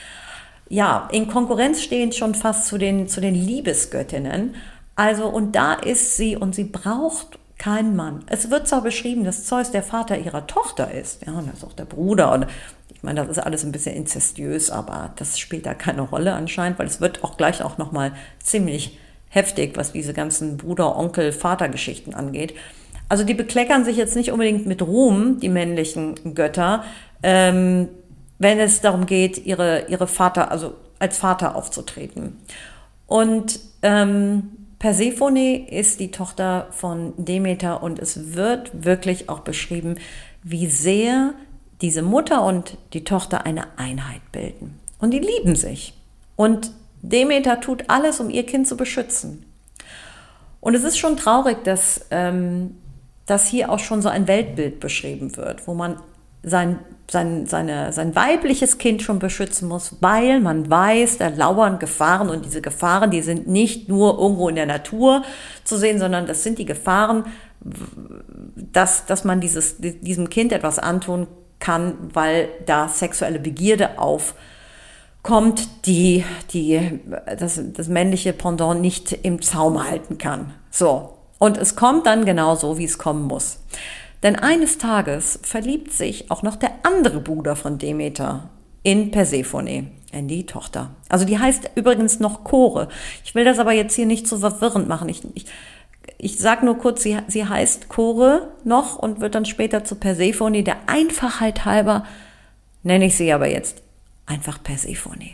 ja, 0.69 1.09
in 1.13 1.29
Konkurrenz 1.29 1.83
stehend 1.83 2.15
schon 2.15 2.35
fast 2.35 2.67
zu 2.67 2.77
den, 2.77 3.09
zu 3.09 3.21
den 3.21 3.35
Liebesgöttinnen. 3.35 4.55
Also, 4.97 5.29
und 5.29 5.53
da 5.53 5.75
ist 5.75 6.17
sie 6.17 6.37
und 6.37 6.55
sie 6.55 6.65
braucht 6.65 7.38
kein 7.59 7.97
Mann. 7.97 8.25
Es 8.29 8.51
wird 8.51 8.69
zwar 8.69 8.83
beschrieben, 8.83 9.25
dass 9.25 9.45
Zeus 9.45 9.71
der 9.71 9.83
Vater 9.83 10.17
ihrer 10.17 10.47
Tochter 10.47 10.93
ist, 10.93 11.27
ja, 11.27 11.33
und 11.33 11.49
das 11.49 11.59
ist 11.59 11.65
auch 11.65 11.73
der 11.73 11.85
Bruder 11.85 12.33
und 12.33 12.47
ich 12.99 13.03
meine, 13.03 13.21
das 13.21 13.37
ist 13.37 13.39
alles 13.39 13.65
ein 13.65 13.73
bisschen 13.73 13.95
inzestiös, 13.95 14.71
aber 14.71 15.13
das 15.17 15.39
spielt 15.39 15.67
da 15.67 15.75
keine 15.75 16.03
Rolle 16.03 16.33
anscheinend, 16.33 16.79
weil 16.79 16.87
es 16.87 17.01
wird 17.01 17.23
auch 17.23 17.37
gleich 17.37 17.63
auch 17.63 17.79
nochmal 17.79 18.13
ziemlich 18.43 18.99
heftig, 19.29 19.77
was 19.77 19.93
diese 19.93 20.15
ganzen 20.15 20.57
Bruder, 20.57 20.97
Onkel, 20.97 21.33
Vatergeschichten 21.33 22.15
angeht. 22.15 22.55
Also 23.09 23.25
die 23.25 23.35
bekleckern 23.35 23.85
sich 23.85 23.97
jetzt 23.97 24.17
nicht 24.17 24.33
unbedingt 24.33 24.67
mit 24.67 24.83
Ruhm, 24.83 25.39
die 25.39 25.49
männlichen 25.49 26.35
Götter, 26.35 26.85
ähm, 27.23 27.89
wenn 28.39 28.59
es 28.59 28.81
darum 28.81 29.07
geht, 29.07 29.47
ihre, 29.47 29.87
ihre 29.89 30.07
Vater, 30.07 30.51
also 30.51 30.75
als 30.99 31.19
Vater 31.19 31.55
aufzutreten. 31.55 32.37
Und 33.07 33.61
ähm, 33.83 34.58
Persephone 34.79 35.67
ist 35.67 35.99
die 35.99 36.11
Tochter 36.11 36.69
von 36.71 37.13
Demeter 37.17 37.83
und 37.83 37.99
es 37.99 38.35
wird 38.35 38.85
wirklich 38.85 39.29
auch 39.29 39.41
beschrieben, 39.41 39.97
wie 40.43 40.67
sehr 40.67 41.35
diese 41.81 42.03
Mutter 42.03 42.45
und 42.45 42.79
die 42.93 43.05
Tochter 43.05 43.45
eine 43.45 43.79
Einheit 43.79 44.21
bilden. 44.31 44.79
Und 45.01 45.13
die 45.13 45.19
lieben 45.19 45.57
sich. 45.57 45.95
Und 46.37 46.71
Demeter 47.03 47.61
tut 47.61 47.85
alles, 47.89 48.21
um 48.21 48.31
ihr 48.31 48.47
Kind 48.47 48.67
zu 48.67 48.77
beschützen. 48.77 49.45
Und 50.61 50.75
es 50.75 50.85
ist 50.85 50.99
schon 50.99 51.17
traurig, 51.17 51.63
dass, 51.65 52.07
ähm, 52.11 52.77
dass 53.27 53.47
hier 53.47 53.71
auch 53.71 53.79
schon 53.79 54.03
so 54.03 54.09
ein 54.09 54.27
Weltbild 54.27 54.81
beschrieben 54.81 55.37
wird, 55.37 55.67
wo 55.67 55.75
man 55.75 56.01
sein 56.43 56.79
sein, 57.11 57.47
seine, 57.47 57.93
sein 57.93 58.15
weibliches 58.15 58.79
Kind 58.79 59.03
schon 59.03 59.19
beschützen 59.19 59.69
muss, 59.69 59.97
weil 60.01 60.41
man 60.41 60.69
weiß, 60.69 61.19
da 61.19 61.29
lauern 61.29 61.79
Gefahren 61.79 62.29
und 62.29 62.45
diese 62.45 62.61
Gefahren, 62.61 63.11
die 63.11 63.23
sind 63.23 63.49
nicht 63.49 63.89
nur 63.89 64.19
irgendwo 64.19 64.49
in 64.49 64.57
der 64.57 64.67
Natur 64.67 65.23
zu 65.65 65.79
sehen, 65.79 65.99
sondern 65.99 66.27
das 66.27 66.43
sind 66.43 66.59
die 66.59 66.67
Gefahren, 66.67 67.25
dass, 68.57 69.07
dass 69.07 69.25
man 69.25 69.41
dieses, 69.41 69.77
diesem 69.79 70.29
Kind 70.29 70.53
etwas 70.53 70.79
antun 70.79 71.27
kann, 71.61 71.95
weil 72.13 72.49
da 72.67 72.89
sexuelle 72.89 73.41
Begierde 73.41 73.99
aufkommt, 73.99 75.87
die, 75.87 76.25
die 76.53 77.01
das, 77.39 77.61
das 77.73 77.89
männliche 77.89 78.33
Pendant 78.35 78.81
nicht 78.81 79.13
im 79.25 79.41
Zaum 79.41 79.83
halten 79.83 80.19
kann. 80.19 80.53
So. 80.71 81.15
Und 81.39 81.57
es 81.57 81.77
kommt 81.77 82.07
dann 82.07 82.25
genau 82.25 82.55
so, 82.57 82.79
wie 82.79 82.85
es 82.85 82.99
kommen 82.99 83.23
muss. 83.23 83.61
Denn 84.23 84.37
eines 84.37 84.79
Tages 84.79 85.39
verliebt 85.43 85.93
sich 85.93 86.31
auch 86.31 86.43
noch 86.43 86.57
der 86.57 86.73
andere 86.83 87.21
Bruder 87.21 87.57
von 87.57 87.79
Demeter 87.79 88.51
in 88.83 89.11
Persephone, 89.11 89.91
in 90.13 90.29
die 90.29 90.47
Tochter. 90.47 90.91
Also 91.09 91.25
die 91.25 91.39
heißt 91.39 91.71
übrigens 91.75 92.21
noch 92.21 92.45
Chore. 92.45 92.89
Ich 93.25 93.35
will 93.35 93.45
das 93.45 93.59
aber 93.59 93.73
jetzt 93.73 93.95
hier 93.95 94.07
nicht 94.07 94.27
so 94.27 94.39
verwirrend 94.39 94.89
machen. 94.89 95.09
Ich, 95.09 95.23
ich, 95.35 95.47
ich 96.17 96.39
sage 96.39 96.65
nur 96.65 96.79
kurz, 96.79 97.03
sie, 97.03 97.17
sie 97.29 97.45
heißt 97.45 97.89
Chore 97.89 98.49
noch 98.65 98.97
und 98.97 99.21
wird 99.21 99.35
dann 99.35 99.45
später 99.45 99.85
zu 99.85 99.95
Persephone. 99.95 100.65
Der 100.65 100.89
Einfachheit 100.89 101.65
halber 101.65 102.05
nenne 102.83 103.07
ich 103.07 103.17
sie 103.17 103.33
aber 103.33 103.49
jetzt 103.49 103.83
einfach 104.27 104.63
Persephone. 104.63 105.31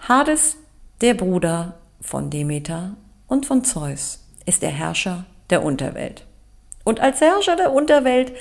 Hades, 0.00 0.56
der 1.00 1.14
Bruder 1.14 1.74
von 2.00 2.30
Demeter 2.30 2.96
und 3.26 3.46
von 3.46 3.64
Zeus, 3.64 4.24
ist 4.46 4.62
der 4.62 4.70
Herrscher 4.70 5.26
der 5.50 5.62
Unterwelt. 5.62 6.24
Und 6.88 7.00
als 7.00 7.20
Herrscher 7.20 7.54
der 7.54 7.74
Unterwelt, 7.74 8.32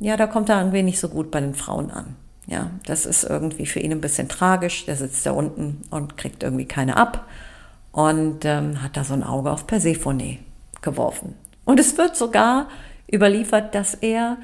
ja, 0.00 0.16
da 0.16 0.26
kommt 0.26 0.48
er 0.48 0.56
ein 0.56 0.72
wenig 0.72 0.98
so 0.98 1.08
gut 1.08 1.30
bei 1.30 1.40
den 1.40 1.54
Frauen 1.54 1.92
an. 1.92 2.16
Ja, 2.48 2.72
das 2.86 3.06
ist 3.06 3.22
irgendwie 3.22 3.66
für 3.66 3.78
ihn 3.78 3.92
ein 3.92 4.00
bisschen 4.00 4.28
tragisch. 4.28 4.84
Der 4.86 4.96
sitzt 4.96 5.24
da 5.26 5.30
unten 5.30 5.82
und 5.92 6.16
kriegt 6.18 6.42
irgendwie 6.42 6.64
keine 6.64 6.96
ab 6.96 7.28
und 7.92 8.44
ähm, 8.44 8.82
hat 8.82 8.96
da 8.96 9.04
so 9.04 9.14
ein 9.14 9.22
Auge 9.22 9.52
auf 9.52 9.68
Persephone 9.68 10.38
geworfen. 10.80 11.36
Und 11.64 11.78
es 11.78 11.96
wird 11.96 12.16
sogar 12.16 12.66
überliefert, 13.08 13.76
dass 13.76 13.94
er 13.94 14.38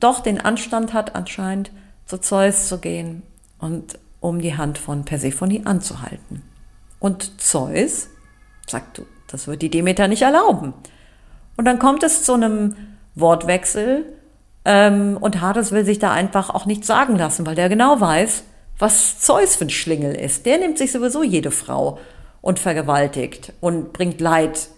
doch 0.00 0.18
den 0.18 0.40
Anstand 0.40 0.92
hat, 0.92 1.14
anscheinend 1.14 1.70
zu 2.04 2.18
Zeus 2.18 2.66
zu 2.66 2.78
gehen 2.78 3.22
und 3.60 3.96
um 4.18 4.40
die 4.40 4.56
Hand 4.56 4.78
von 4.78 5.04
Persephone 5.04 5.68
anzuhalten. 5.68 6.42
Und 6.98 7.40
Zeus 7.40 8.08
sagt, 8.66 9.02
das 9.28 9.46
wird 9.46 9.62
die 9.62 9.70
Demeter 9.70 10.08
nicht 10.08 10.22
erlauben. 10.22 10.74
Und 11.56 11.64
dann 11.64 11.78
kommt 11.78 12.02
es 12.02 12.24
zu 12.24 12.34
einem 12.34 12.76
Wortwechsel 13.14 14.04
ähm, 14.64 15.16
und 15.20 15.40
Hades 15.40 15.72
will 15.72 15.84
sich 15.84 15.98
da 15.98 16.12
einfach 16.12 16.50
auch 16.50 16.66
nichts 16.66 16.86
sagen 16.86 17.16
lassen, 17.16 17.46
weil 17.46 17.54
der 17.54 17.68
genau 17.68 18.00
weiß, 18.00 18.44
was 18.78 19.20
Zeus 19.20 19.56
für 19.56 19.66
ein 19.66 19.70
Schlingel 19.70 20.14
ist. 20.14 20.46
Der 20.46 20.58
nimmt 20.58 20.78
sich 20.78 20.92
sowieso 20.92 21.22
jede 21.22 21.50
Frau 21.50 21.98
und 22.40 22.58
vergewaltigt 22.58 23.52
und 23.60 23.92
bringt 23.92 24.20
Leid 24.20 24.68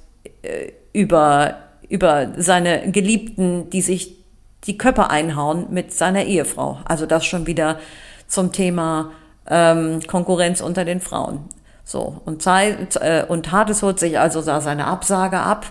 äh, 0.42 0.72
über, 0.92 1.56
über 1.88 2.32
seine 2.36 2.90
Geliebten, 2.90 3.70
die 3.70 3.82
sich 3.82 4.16
die 4.64 4.76
Köpfe 4.76 5.10
einhauen 5.10 5.66
mit 5.70 5.92
seiner 5.92 6.24
Ehefrau. 6.24 6.80
Also 6.84 7.06
das 7.06 7.24
schon 7.24 7.46
wieder 7.46 7.78
zum 8.26 8.52
Thema 8.52 9.12
ähm, 9.48 10.00
Konkurrenz 10.06 10.60
unter 10.60 10.84
den 10.84 11.00
Frauen. 11.00 11.48
So, 11.84 12.20
und, 12.24 12.42
Zeit, 12.42 12.96
äh, 12.96 13.24
und 13.28 13.52
Hades 13.52 13.82
holt 13.82 14.00
sich 14.00 14.18
also 14.18 14.42
da 14.42 14.60
seine 14.60 14.88
Absage 14.88 15.38
ab 15.38 15.66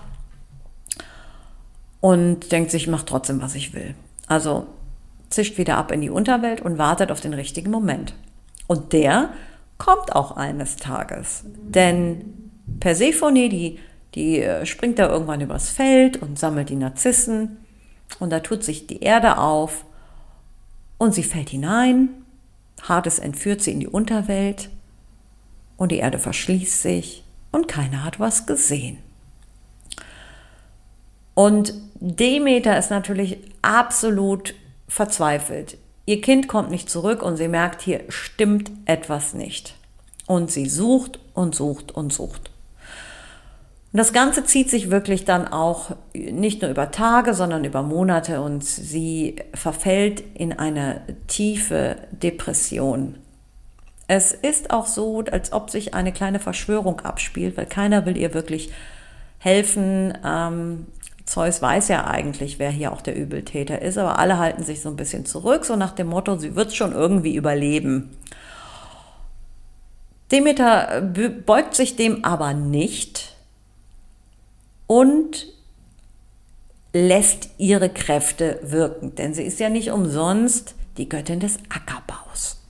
und 2.05 2.51
denkt 2.51 2.69
sich, 2.69 2.83
ich 2.83 2.87
mach 2.87 3.01
trotzdem, 3.01 3.41
was 3.41 3.55
ich 3.55 3.73
will. 3.73 3.95
Also 4.27 4.67
zischt 5.31 5.57
wieder 5.57 5.77
ab 5.77 5.91
in 5.91 6.01
die 6.01 6.11
Unterwelt 6.11 6.61
und 6.61 6.77
wartet 6.77 7.11
auf 7.11 7.19
den 7.19 7.33
richtigen 7.33 7.71
Moment. 7.71 8.13
Und 8.67 8.93
der 8.93 9.29
kommt 9.79 10.15
auch 10.15 10.37
eines 10.37 10.75
Tages. 10.75 11.45
Denn 11.63 12.51
Persephone, 12.79 13.49
die, 13.49 13.79
die 14.13 14.39
äh, 14.39 14.67
springt 14.67 14.99
da 14.99 15.09
irgendwann 15.09 15.41
übers 15.41 15.71
Feld 15.71 16.21
und 16.21 16.37
sammelt 16.37 16.69
die 16.69 16.75
Narzissen. 16.75 17.57
Und 18.19 18.29
da 18.29 18.39
tut 18.39 18.63
sich 18.63 18.85
die 18.85 19.01
Erde 19.01 19.39
auf 19.39 19.83
und 20.99 21.15
sie 21.15 21.23
fällt 21.23 21.49
hinein. 21.49 22.09
Hades 22.87 23.17
entführt 23.17 23.63
sie 23.63 23.71
in 23.71 23.79
die 23.79 23.87
Unterwelt 23.87 24.69
und 25.75 25.91
die 25.91 25.97
Erde 25.97 26.19
verschließt 26.19 26.83
sich 26.83 27.23
und 27.51 27.67
keiner 27.67 28.03
hat 28.03 28.19
was 28.19 28.45
gesehen. 28.45 28.99
Und 31.35 31.73
Demeter 31.99 32.77
ist 32.79 32.89
natürlich 32.89 33.37
absolut 33.61 34.55
verzweifelt. 34.87 35.77
Ihr 36.07 36.21
Kind 36.21 36.47
kommt 36.47 36.71
nicht 36.71 36.89
zurück 36.89 37.21
und 37.21 37.37
sie 37.37 37.47
merkt, 37.47 37.81
hier 37.81 38.01
stimmt 38.09 38.71
etwas 38.85 39.33
nicht. 39.33 39.75
Und 40.27 40.49
sie 40.49 40.67
sucht 40.67 41.19
und 41.33 41.53
sucht 41.53 41.91
und 41.91 42.11
sucht. 42.11 42.51
Und 43.91 43.99
das 43.99 44.13
Ganze 44.13 44.43
zieht 44.43 44.69
sich 44.69 44.91
wirklich 44.91 45.25
dann 45.25 45.47
auch 45.47 45.91
nicht 46.13 46.61
nur 46.61 46.71
über 46.71 46.91
Tage, 46.91 47.33
sondern 47.33 47.63
über 47.63 47.81
Monate 47.81 48.41
und 48.41 48.63
sie 48.63 49.37
verfällt 49.53 50.21
in 50.33 50.53
eine 50.53 51.01
tiefe 51.27 51.95
Depression. 52.11 53.17
Es 54.07 54.33
ist 54.33 54.71
auch 54.71 54.85
so, 54.85 55.23
als 55.31 55.53
ob 55.53 55.69
sich 55.69 55.93
eine 55.93 56.11
kleine 56.11 56.39
Verschwörung 56.39 56.99
abspielt, 57.01 57.57
weil 57.57 57.65
keiner 57.65 58.05
will 58.05 58.17
ihr 58.17 58.33
wirklich 58.33 58.71
helfen. 59.39 60.15
Ähm, 60.23 60.87
Zeus 61.25 61.61
weiß 61.61 61.87
ja 61.87 62.05
eigentlich, 62.05 62.59
wer 62.59 62.69
hier 62.69 62.91
auch 62.91 63.01
der 63.01 63.15
Übeltäter 63.15 63.81
ist, 63.81 63.97
aber 63.97 64.19
alle 64.19 64.37
halten 64.37 64.63
sich 64.63 64.81
so 64.81 64.89
ein 64.89 64.95
bisschen 64.95 65.25
zurück, 65.25 65.65
so 65.65 65.75
nach 65.75 65.93
dem 65.93 66.07
Motto, 66.07 66.37
sie 66.37 66.55
wird 66.55 66.75
schon 66.75 66.93
irgendwie 66.93 67.35
überleben. 67.35 68.15
Demeter 70.31 71.01
beugt 71.45 71.75
sich 71.75 71.95
dem 71.95 72.23
aber 72.25 72.53
nicht 72.53 73.35
und 74.87 75.47
lässt 76.93 77.49
ihre 77.57 77.89
Kräfte 77.89 78.59
wirken, 78.63 79.15
denn 79.15 79.33
sie 79.33 79.43
ist 79.43 79.59
ja 79.59 79.69
nicht 79.69 79.91
umsonst 79.91 80.75
die 80.97 81.09
Göttin 81.09 81.39
des 81.39 81.57
Ackerbaus. 81.69 82.61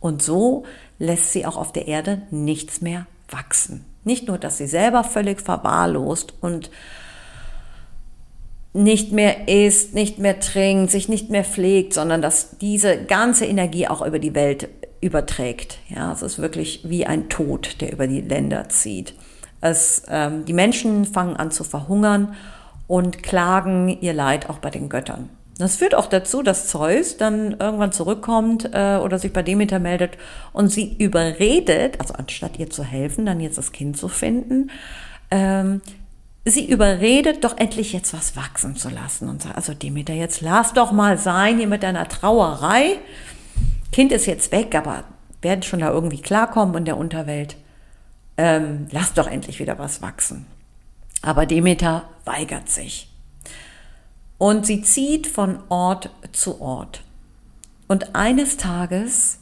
Und 0.00 0.22
so 0.22 0.64
lässt 0.98 1.32
sie 1.32 1.46
auch 1.46 1.56
auf 1.56 1.72
der 1.72 1.88
Erde 1.88 2.22
nichts 2.30 2.80
mehr 2.80 3.06
wachsen. 3.28 3.84
Nicht 4.04 4.28
nur, 4.28 4.38
dass 4.38 4.58
sie 4.58 4.66
selber 4.66 5.04
völlig 5.04 5.40
verwahrlost 5.40 6.34
und 6.40 6.70
nicht 8.72 9.12
mehr 9.12 9.48
isst, 9.48 9.94
nicht 9.94 10.18
mehr 10.18 10.38
trinkt, 10.38 10.90
sich 10.90 11.08
nicht 11.08 11.30
mehr 11.30 11.44
pflegt, 11.44 11.92
sondern 11.92 12.22
dass 12.22 12.58
diese 12.58 13.04
ganze 13.04 13.46
Energie 13.46 13.88
auch 13.88 14.04
über 14.04 14.18
die 14.18 14.34
Welt 14.34 14.68
überträgt. 15.00 15.78
Ja, 15.88 16.12
es 16.12 16.22
ist 16.22 16.38
wirklich 16.38 16.82
wie 16.84 17.06
ein 17.06 17.28
Tod, 17.28 17.80
der 17.80 17.92
über 17.92 18.06
die 18.06 18.20
Länder 18.20 18.68
zieht. 18.68 19.14
Es, 19.60 20.04
ähm, 20.08 20.44
die 20.44 20.52
Menschen 20.52 21.04
fangen 21.04 21.36
an 21.36 21.50
zu 21.50 21.64
verhungern 21.64 22.34
und 22.86 23.22
klagen 23.22 23.88
ihr 24.00 24.12
Leid 24.12 24.48
auch 24.48 24.58
bei 24.58 24.70
den 24.70 24.88
Göttern. 24.88 25.30
Das 25.58 25.76
führt 25.76 25.94
auch 25.94 26.06
dazu, 26.06 26.42
dass 26.42 26.68
Zeus 26.68 27.18
dann 27.18 27.56
irgendwann 27.58 27.92
zurückkommt 27.92 28.70
äh, 28.72 28.96
oder 28.96 29.18
sich 29.18 29.32
bei 29.32 29.42
Demeter 29.42 29.78
meldet 29.78 30.16
und 30.54 30.68
sie 30.70 30.96
überredet, 30.96 32.00
also 32.00 32.14
anstatt 32.14 32.58
ihr 32.58 32.70
zu 32.70 32.82
helfen, 32.82 33.26
dann 33.26 33.40
jetzt 33.40 33.58
das 33.58 33.72
Kind 33.72 33.98
zu 33.98 34.08
finden, 34.08 34.70
ähm, 35.30 35.82
sie 36.44 36.68
überredet, 36.68 37.44
doch 37.44 37.58
endlich 37.58 37.92
jetzt 37.92 38.14
was 38.14 38.36
wachsen 38.36 38.76
zu 38.76 38.88
lassen 38.88 39.28
und 39.28 39.42
sagt, 39.42 39.56
also 39.56 39.74
Demeter, 39.74 40.14
jetzt 40.14 40.40
lass 40.40 40.72
doch 40.72 40.92
mal 40.92 41.18
sein 41.18 41.58
hier 41.58 41.66
mit 41.66 41.82
deiner 41.82 42.08
Trauerei. 42.08 42.98
Kind 43.92 44.12
ist 44.12 44.26
jetzt 44.26 44.52
weg, 44.52 44.74
aber 44.74 45.04
werden 45.42 45.62
schon 45.62 45.80
da 45.80 45.90
irgendwie 45.90 46.20
klarkommen 46.20 46.76
in 46.76 46.84
der 46.84 46.96
Unterwelt. 46.96 47.56
Ähm, 48.36 48.86
lass 48.90 49.12
doch 49.12 49.26
endlich 49.26 49.58
wieder 49.58 49.78
was 49.78 50.00
wachsen. 50.02 50.46
Aber 51.22 51.44
Demeter 51.46 52.08
weigert 52.24 52.68
sich. 52.68 53.10
Und 54.38 54.64
sie 54.64 54.80
zieht 54.80 55.26
von 55.26 55.58
Ort 55.68 56.10
zu 56.32 56.60
Ort. 56.60 57.02
Und 57.88 58.14
eines 58.14 58.56
Tages, 58.56 59.40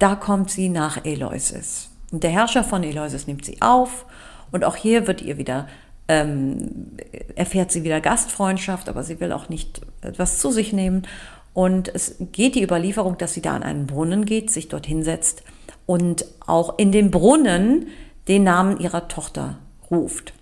da 0.00 0.16
kommt 0.16 0.50
sie 0.50 0.68
nach 0.68 1.04
Eleusis. 1.04 1.90
Und 2.10 2.24
der 2.24 2.30
Herrscher 2.30 2.64
von 2.64 2.82
Eleusis 2.82 3.28
nimmt 3.28 3.44
sie 3.44 3.62
auf. 3.62 4.06
Und 4.50 4.64
auch 4.64 4.74
hier 4.74 5.06
wird 5.06 5.22
ihr 5.22 5.38
wieder 5.38 5.68
ähm, 6.10 6.96
erfährt 7.36 7.70
sie 7.70 7.84
wieder 7.84 8.00
Gastfreundschaft, 8.00 8.88
aber 8.88 9.04
sie 9.04 9.20
will 9.20 9.30
auch 9.30 9.48
nicht 9.48 9.80
etwas 10.02 10.40
zu 10.40 10.50
sich 10.50 10.72
nehmen. 10.72 11.06
Und 11.54 11.88
es 11.94 12.16
geht 12.32 12.56
die 12.56 12.64
Überlieferung, 12.64 13.16
dass 13.16 13.32
sie 13.32 13.42
da 13.42 13.54
an 13.54 13.62
einen 13.62 13.86
Brunnen 13.86 14.24
geht, 14.24 14.50
sich 14.50 14.68
dort 14.68 14.86
hinsetzt 14.86 15.44
und 15.86 16.24
auch 16.44 16.78
in 16.78 16.90
den 16.90 17.12
Brunnen 17.12 17.86
den 18.26 18.42
Namen 18.42 18.80
ihrer 18.80 19.06
Tochter 19.06 19.58
ruft. 19.88 20.32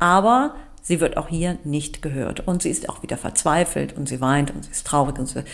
Aber 0.00 0.56
sie 0.82 0.98
wird 0.98 1.16
auch 1.16 1.28
hier 1.28 1.56
nicht 1.62 2.02
gehört. 2.02 2.40
Und 2.40 2.62
sie 2.62 2.70
ist 2.70 2.88
auch 2.88 3.04
wieder 3.04 3.16
verzweifelt 3.16 3.96
und 3.96 4.08
sie 4.08 4.20
weint 4.20 4.52
und 4.52 4.64
sie 4.64 4.72
ist 4.72 4.86
traurig 4.88 5.20
und 5.20 5.26
sie 5.26 5.44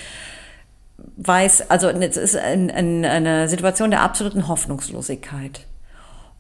weiß, 1.17 1.71
also 1.71 1.89
es 1.89 2.17
ist 2.17 2.37
ein, 2.37 2.71
ein, 2.71 3.05
eine 3.05 3.49
Situation 3.49 3.91
der 3.91 4.01
absoluten 4.01 4.49
Hoffnungslosigkeit. 4.49 5.67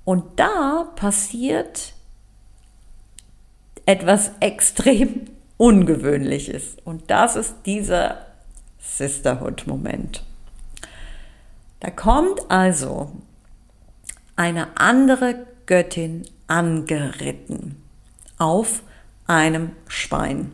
Und 0.04 0.24
da 0.36 0.88
passiert 0.96 1.92
etwas 3.88 4.32
extrem 4.40 5.22
Ungewöhnliches. 5.56 6.76
Und 6.84 7.10
das 7.10 7.36
ist 7.36 7.54
dieser 7.64 8.18
Sisterhood-Moment. 8.78 10.22
Da 11.80 11.90
kommt 11.90 12.50
also 12.50 13.12
eine 14.36 14.76
andere 14.76 15.46
Göttin 15.64 16.24
angeritten 16.48 17.82
auf 18.36 18.82
einem 19.26 19.70
Schwein. 19.86 20.52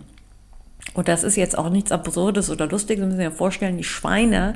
Und 0.95 1.09
das 1.09 1.25
ist 1.25 1.35
jetzt 1.35 1.59
auch 1.59 1.71
nichts 1.71 1.91
Absurdes 1.91 2.51
oder 2.51 2.69
Lustiges, 2.69 3.01
Sie 3.01 3.07
müssen 3.07 3.17
sich 3.17 3.25
ja 3.25 3.31
vorstellen, 3.33 3.79
die 3.79 3.83
Schweine 3.83 4.55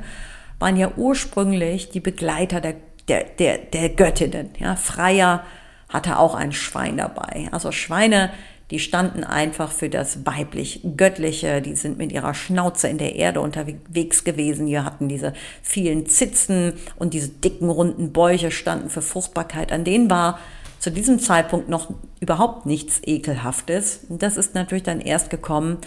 waren 0.57 0.77
ja 0.77 0.93
ursprünglich 0.95 1.89
die 1.89 1.99
Begleiter 1.99 2.61
der, 2.61 2.75
der, 3.09 3.25
der, 3.25 3.57
der 3.57 3.89
Göttinnen. 3.89 4.51
Ja, 4.57 4.77
Freier 4.77 5.43
hatte 5.89 6.17
auch 6.17 6.33
ein 6.33 6.53
Schwein 6.53 6.95
dabei. 6.95 7.49
Also 7.51 7.73
Schweine 7.73 8.31
die 8.71 8.79
standen 8.79 9.23
einfach 9.23 9.71
für 9.71 9.89
das 9.89 10.25
weiblich-göttliche, 10.25 11.61
die 11.61 11.75
sind 11.75 11.97
mit 11.97 12.11
ihrer 12.11 12.33
Schnauze 12.33 12.87
in 12.87 12.99
der 12.99 13.15
Erde 13.15 13.41
unterwegs 13.41 14.23
gewesen, 14.23 14.67
die 14.67 14.79
hatten 14.79 15.09
diese 15.09 15.33
vielen 15.63 16.05
Zitzen 16.05 16.73
und 16.97 17.13
diese 17.13 17.29
dicken, 17.29 17.69
runden 17.69 18.13
Bäuche 18.13 18.51
standen 18.51 18.89
für 18.89 19.01
Fruchtbarkeit. 19.01 19.71
An 19.71 19.83
denen 19.83 20.09
war 20.09 20.39
zu 20.79 20.91
diesem 20.91 21.19
Zeitpunkt 21.19 21.67
noch 21.67 21.91
überhaupt 22.19 22.65
nichts 22.65 23.01
Ekelhaftes. 23.03 24.01
Das 24.09 24.37
ist 24.37 24.53
natürlich 24.53 24.83
dann 24.83 25.01
erst 25.01 25.29
gekommen, 25.29 25.77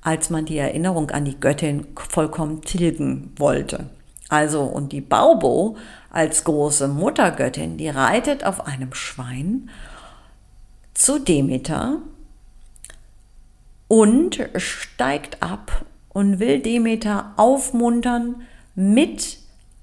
als 0.00 0.30
man 0.30 0.46
die 0.46 0.58
Erinnerung 0.58 1.10
an 1.10 1.26
die 1.26 1.38
Göttin 1.38 1.86
vollkommen 1.94 2.62
tilgen 2.62 3.32
wollte. 3.36 3.90
Also, 4.30 4.62
und 4.62 4.92
die 4.92 5.00
Baubo 5.00 5.76
als 6.08 6.44
große 6.44 6.88
Muttergöttin, 6.88 7.76
die 7.76 7.88
reitet 7.88 8.46
auf 8.46 8.66
einem 8.66 8.94
Schwein 8.94 9.68
zu 10.94 11.18
Demeter 11.18 11.98
und 13.90 14.38
steigt 14.54 15.42
ab 15.42 15.84
und 16.10 16.38
will 16.38 16.60
Demeter 16.60 17.32
aufmuntern 17.36 18.42
mit 18.76 19.38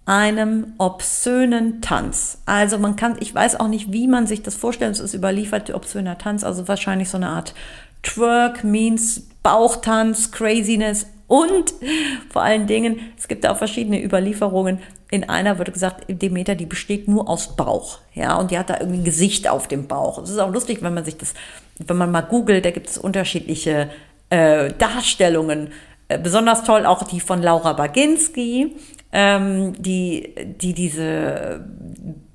einem 0.06 0.76
obszönen 0.78 1.82
Tanz. 1.82 2.38
Also 2.46 2.80
man 2.80 2.96
kann, 2.96 3.18
ich 3.20 3.36
weiß 3.36 3.60
auch 3.60 3.68
nicht, 3.68 3.92
wie 3.92 4.08
man 4.08 4.26
sich 4.26 4.42
das 4.42 4.56
vorstellt, 4.56 4.94
es 4.94 5.02
ist 5.02 5.14
überliefert, 5.14 5.74
obszöner 5.74 6.18
Tanz, 6.18 6.46
also 6.46 6.70
wahrscheinlich 6.70 7.10
so 7.10 7.18
eine 7.18 7.28
Art 7.28 7.54
Twerk 8.02 8.64
means 8.64 9.24
Bauchtanz, 9.44 10.32
Craziness 10.32 11.08
und 11.28 11.74
vor 12.30 12.44
allen 12.44 12.66
Dingen, 12.66 13.02
es 13.18 13.28
gibt 13.28 13.46
auch 13.46 13.58
verschiedene 13.58 14.02
Überlieferungen. 14.02 14.80
In 15.12 15.28
einer 15.28 15.58
wird 15.58 15.74
gesagt, 15.74 16.06
Demeter, 16.08 16.56
die 16.56 16.66
besteht 16.66 17.10
nur 17.10 17.28
aus 17.28 17.58
Bauch. 17.58 18.00
Ja, 18.14 18.38
und 18.38 18.52
die 18.52 18.58
hat 18.58 18.70
da 18.70 18.80
irgendwie 18.80 19.00
ein 19.00 19.06
Gesicht 19.06 19.50
auf 19.50 19.68
dem 19.68 19.88
Bauch. 19.88 20.18
Es 20.20 20.30
ist 20.30 20.40
auch 20.40 20.52
lustig, 20.52 20.82
wenn 20.82 20.94
man 20.94 21.04
sich 21.04 21.18
das, 21.18 21.34
wenn 21.80 21.98
man 21.98 22.12
mal 22.12 22.22
googelt, 22.22 22.66
da 22.66 22.72
gibt 22.72 22.90
es 22.90 22.98
unterschiedliche 22.98 23.90
äh, 24.30 24.72
Darstellungen. 24.74 25.70
Äh, 26.08 26.20
besonders 26.20 26.64
toll 26.64 26.86
auch 26.86 27.04
die 27.04 27.20
von 27.20 27.42
Laura 27.42 27.74
Baginski, 27.74 28.76
ähm, 29.12 29.74
die, 29.82 30.34
die 30.60 30.74
diese 30.74 31.66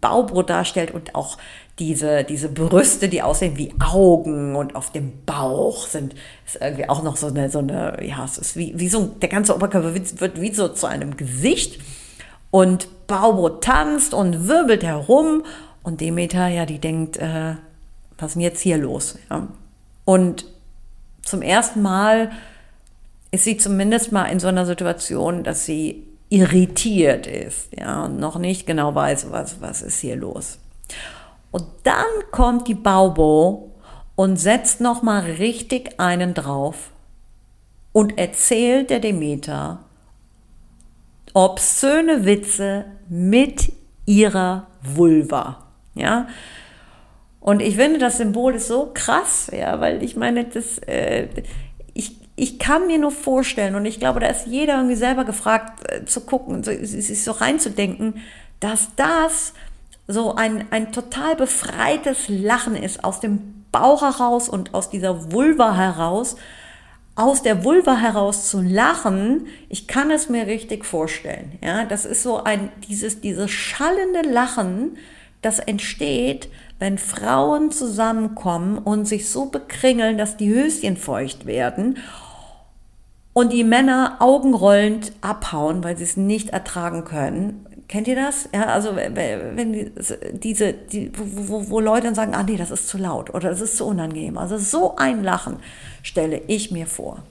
Baubrot 0.00 0.50
darstellt 0.50 0.92
und 0.92 1.14
auch 1.14 1.38
diese, 1.78 2.24
diese 2.24 2.48
Brüste, 2.48 3.08
die 3.08 3.22
aussehen 3.22 3.56
wie 3.56 3.72
Augen 3.80 4.56
und 4.56 4.76
auf 4.76 4.92
dem 4.92 5.24
Bauch 5.24 5.86
sind, 5.86 6.14
ist 6.46 6.60
irgendwie 6.60 6.88
auch 6.88 7.02
noch 7.02 7.16
so 7.16 7.28
eine, 7.28 7.48
so 7.48 7.60
eine, 7.60 7.98
ja, 8.04 8.24
es 8.24 8.38
ist 8.38 8.56
wie, 8.56 8.78
wie 8.78 8.88
so, 8.88 9.06
der 9.06 9.28
ganze 9.28 9.54
Oberkörper 9.54 9.94
wird, 9.94 10.20
wird 10.20 10.40
wie 10.40 10.52
so 10.52 10.68
zu 10.68 10.86
einem 10.86 11.16
Gesicht. 11.16 11.80
Und 12.50 13.06
Baubrot 13.06 13.64
tanzt 13.64 14.12
und 14.12 14.46
wirbelt 14.46 14.84
herum. 14.84 15.44
Und 15.82 16.02
Demeter, 16.02 16.48
ja, 16.48 16.66
die 16.66 16.78
denkt, 16.78 17.16
äh, 17.16 17.54
was 18.22 18.30
ist 18.30 18.34
denn 18.36 18.42
jetzt 18.42 18.60
hier 18.60 18.78
los? 18.78 19.18
Ja? 19.30 19.48
Und 20.04 20.46
zum 21.22 21.42
ersten 21.42 21.82
Mal 21.82 22.30
ist 23.30 23.44
sie 23.44 23.56
zumindest 23.56 24.12
mal 24.12 24.26
in 24.26 24.40
so 24.40 24.48
einer 24.48 24.66
Situation, 24.66 25.42
dass 25.42 25.64
sie 25.64 26.06
irritiert 26.28 27.26
ist, 27.26 27.68
ja, 27.78 28.04
und 28.04 28.18
noch 28.18 28.38
nicht 28.38 28.66
genau 28.66 28.94
weiß, 28.94 29.30
was, 29.30 29.60
was 29.60 29.82
ist 29.82 30.00
hier 30.00 30.16
los. 30.16 30.58
Und 31.50 31.66
dann 31.82 32.06
kommt 32.30 32.68
die 32.68 32.74
Baubo 32.74 33.72
und 34.16 34.38
setzt 34.38 34.80
noch 34.80 35.02
mal 35.02 35.20
richtig 35.20 36.00
einen 36.00 36.32
drauf 36.32 36.90
und 37.92 38.16
erzählt 38.16 38.88
der 38.88 39.00
Demeter 39.00 39.80
obszöne 41.34 42.24
Witze 42.24 42.86
mit 43.08 43.72
ihrer 44.06 44.66
Vulva, 44.82 45.66
ja. 45.94 46.28
Und 47.42 47.60
ich 47.60 47.74
finde, 47.74 47.98
das 47.98 48.18
Symbol 48.18 48.54
ist 48.54 48.68
so 48.68 48.92
krass, 48.94 49.50
ja, 49.52 49.80
weil 49.80 50.02
ich 50.04 50.14
meine, 50.14 50.44
das, 50.44 50.78
äh, 50.78 51.26
ich, 51.92 52.16
ich 52.36 52.60
kann 52.60 52.86
mir 52.86 52.98
nur 52.98 53.10
vorstellen, 53.10 53.74
und 53.74 53.84
ich 53.84 53.98
glaube, 53.98 54.20
da 54.20 54.28
ist 54.28 54.46
jeder 54.46 54.76
irgendwie 54.76 54.94
selber 54.94 55.24
gefragt, 55.24 55.90
äh, 55.90 56.04
zu 56.04 56.20
gucken, 56.20 56.62
so, 56.62 56.70
sich 56.70 57.24
so 57.24 57.32
reinzudenken, 57.32 58.22
dass 58.60 58.94
das 58.94 59.54
so 60.06 60.36
ein, 60.36 60.66
ein 60.70 60.92
total 60.92 61.34
befreites 61.34 62.28
Lachen 62.28 62.76
ist 62.76 63.02
aus 63.02 63.18
dem 63.18 63.64
Bauch 63.72 64.02
heraus 64.02 64.48
und 64.48 64.72
aus 64.72 64.88
dieser 64.88 65.32
Vulva 65.32 65.74
heraus, 65.74 66.36
aus 67.16 67.42
der 67.42 67.64
Vulva 67.64 67.96
heraus 67.96 68.50
zu 68.50 68.60
lachen, 68.60 69.48
ich 69.68 69.88
kann 69.88 70.12
es 70.12 70.28
mir 70.28 70.46
richtig 70.46 70.84
vorstellen. 70.84 71.58
Ja, 71.60 71.86
das 71.86 72.04
ist 72.04 72.22
so 72.22 72.44
ein, 72.44 72.70
dieses, 72.88 73.20
dieses 73.20 73.50
schallende 73.50 74.22
Lachen, 74.22 74.96
das 75.40 75.58
entsteht, 75.58 76.48
wenn 76.82 76.98
Frauen 76.98 77.70
zusammenkommen 77.70 78.76
und 78.76 79.06
sich 79.06 79.30
so 79.30 79.46
bekringeln, 79.46 80.18
dass 80.18 80.36
die 80.36 80.52
Höschen 80.52 80.96
feucht 80.96 81.46
werden 81.46 81.98
und 83.32 83.52
die 83.52 83.62
Männer 83.62 84.16
augenrollend 84.18 85.12
abhauen, 85.20 85.84
weil 85.84 85.96
sie 85.96 86.02
es 86.02 86.16
nicht 86.16 86.50
ertragen 86.50 87.04
können. 87.04 87.66
Kennt 87.86 88.08
ihr 88.08 88.16
das? 88.16 88.48
Ja, 88.52 88.64
also 88.64 88.96
wenn 88.96 89.92
diese, 90.32 90.72
die, 90.72 91.12
wo, 91.16 91.70
wo 91.70 91.78
Leute 91.78 92.06
dann 92.06 92.16
sagen, 92.16 92.34
ah 92.34 92.42
nee, 92.42 92.56
das 92.56 92.72
ist 92.72 92.88
zu 92.88 92.98
laut 92.98 93.32
oder 93.32 93.50
das 93.50 93.60
ist 93.60 93.76
zu 93.76 93.86
unangenehm. 93.86 94.36
Also 94.36 94.58
so 94.58 94.96
ein 94.96 95.22
Lachen 95.22 95.58
stelle 96.02 96.42
ich 96.48 96.72
mir 96.72 96.88
vor. 96.88 97.22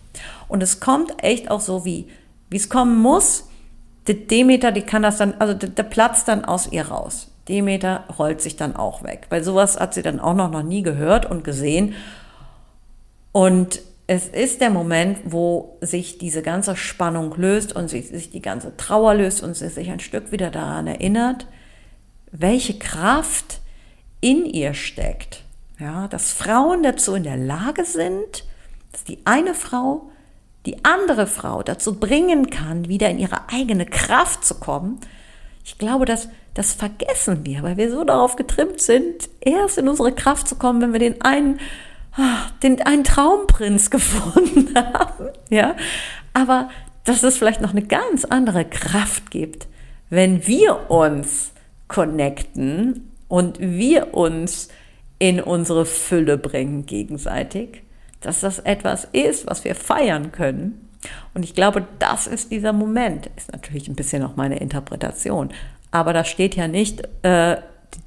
Und 0.48 0.64
es 0.64 0.80
kommt 0.80 1.22
echt 1.22 1.52
auch 1.52 1.60
so, 1.60 1.84
wie 1.84 2.08
es 2.54 2.70
kommen 2.70 3.02
muss. 3.02 3.50
Die 4.08 4.28
Demeter, 4.28 4.72
die 4.72 4.84
kann 4.84 5.02
das 5.02 5.18
dann, 5.18 5.34
also 5.40 5.54
der, 5.54 5.68
der 5.68 5.84
platzt 5.84 6.30
dann 6.30 6.46
aus 6.46 6.72
ihr 6.72 6.88
raus. 6.88 7.31
Demeter 7.50 8.06
rollt 8.18 8.42
sich 8.42 8.56
dann 8.56 8.76
auch 8.76 9.04
weg. 9.04 9.28
Weil 9.30 9.44
sowas 9.44 9.80
hat 9.80 9.94
sie 9.94 10.02
dann 10.02 10.20
auch 10.20 10.36
noch, 10.36 10.52
noch 10.52 10.64
nie 10.64 10.84
gehört 10.84 11.30
und 11.30 11.44
gesehen. 11.44 11.96
Und 13.32 13.82
es 14.08 14.28
ist 14.28 14.62
der 14.62 14.70
Moment, 14.70 15.20
wo 15.26 15.78
sich 15.82 16.18
diese 16.18 16.42
ganze 16.42 16.76
Spannung 16.76 17.34
löst 17.36 17.74
und 17.74 17.90
sich, 17.90 18.10
sich 18.10 18.30
die 18.30 18.42
ganze 18.42 18.76
Trauer 18.76 19.16
löst 19.16 19.42
und 19.42 19.56
sie 19.56 19.70
sich 19.70 19.90
ein 19.90 20.00
Stück 20.00 20.32
wieder 20.32 20.52
daran 20.52 20.88
erinnert, 20.88 21.48
welche 22.32 22.78
Kraft 22.78 23.62
in 24.20 24.46
ihr 24.46 24.74
steckt. 24.74 25.44
Ja, 25.80 26.08
dass 26.08 26.32
Frauen 26.32 26.84
dazu 26.84 27.16
in 27.16 27.24
der 27.24 27.38
Lage 27.38 27.86
sind, 27.86 28.46
dass 28.92 29.04
die 29.04 29.20
eine 29.26 29.54
Frau 29.54 30.12
die 30.66 30.86
andere 30.86 31.26
Frau 31.26 31.64
dazu 31.64 32.00
bringen 32.00 32.50
kann, 32.50 32.88
wieder 32.88 33.10
in 33.10 33.18
ihre 33.18 33.50
eigene 33.50 33.86
Kraft 33.86 34.46
zu 34.46 34.56
kommen. 34.56 35.00
Ich 35.64 35.78
glaube, 35.78 36.06
dass 36.06 36.30
das 36.54 36.74
vergessen 36.74 37.46
wir, 37.46 37.64
weil 37.64 37.78
wir 37.78 37.92
so 37.92 38.04
darauf 38.04 38.36
getrimmt 38.36 38.82
sind, 38.82 39.30
erst 39.40 39.78
in 39.78 39.88
unsere 39.88 40.12
Kraft 40.12 40.48
zu 40.48 40.56
kommen, 40.56 40.82
wenn 40.82 40.94
wir 40.94 41.00
den 41.00 41.22
einen, 41.22 41.60
ah, 42.18 42.48
den 42.62 42.82
einen 42.82 43.04
Traumprinz 43.04 43.90
gefunden 43.90 44.76
haben, 44.76 45.30
ja. 45.50 45.76
Aber 46.34 46.70
dass 47.04 47.24
es 47.24 47.38
vielleicht 47.38 47.62
noch 47.62 47.72
eine 47.72 47.84
ganz 47.84 48.26
andere 48.26 48.66
Kraft 48.66 49.32
gibt, 49.32 49.68
wenn 50.10 50.46
wir 50.46 50.92
uns 50.92 51.52
connecten 51.88 53.12
und 53.28 53.60
wir 53.60 54.14
uns 54.14 54.70
in 55.20 55.40
unsere 55.40 55.86
Fülle 55.86 56.38
bringen 56.38 56.86
gegenseitig, 56.86 57.84
dass 58.22 58.42
das 58.42 58.60
etwas 58.60 59.08
ist, 59.12 59.48
was 59.48 59.64
wir 59.64 59.76
feiern 59.76 60.32
können. 60.32 60.90
Und 61.34 61.44
ich 61.44 61.56
glaube, 61.56 61.86
das 62.00 62.28
ist 62.28 62.52
dieser 62.52 62.74
Moment. 62.74 63.30
Ist 63.36 63.52
natürlich 63.52 63.88
ein 63.88 63.96
bisschen 63.96 64.22
noch 64.22 64.36
meine 64.36 64.60
Interpretation. 64.60 65.50
Aber 65.92 66.14
da 66.14 66.24
steht 66.24 66.56
ja 66.56 66.68
nicht, 66.68 67.08
äh, 67.24 67.58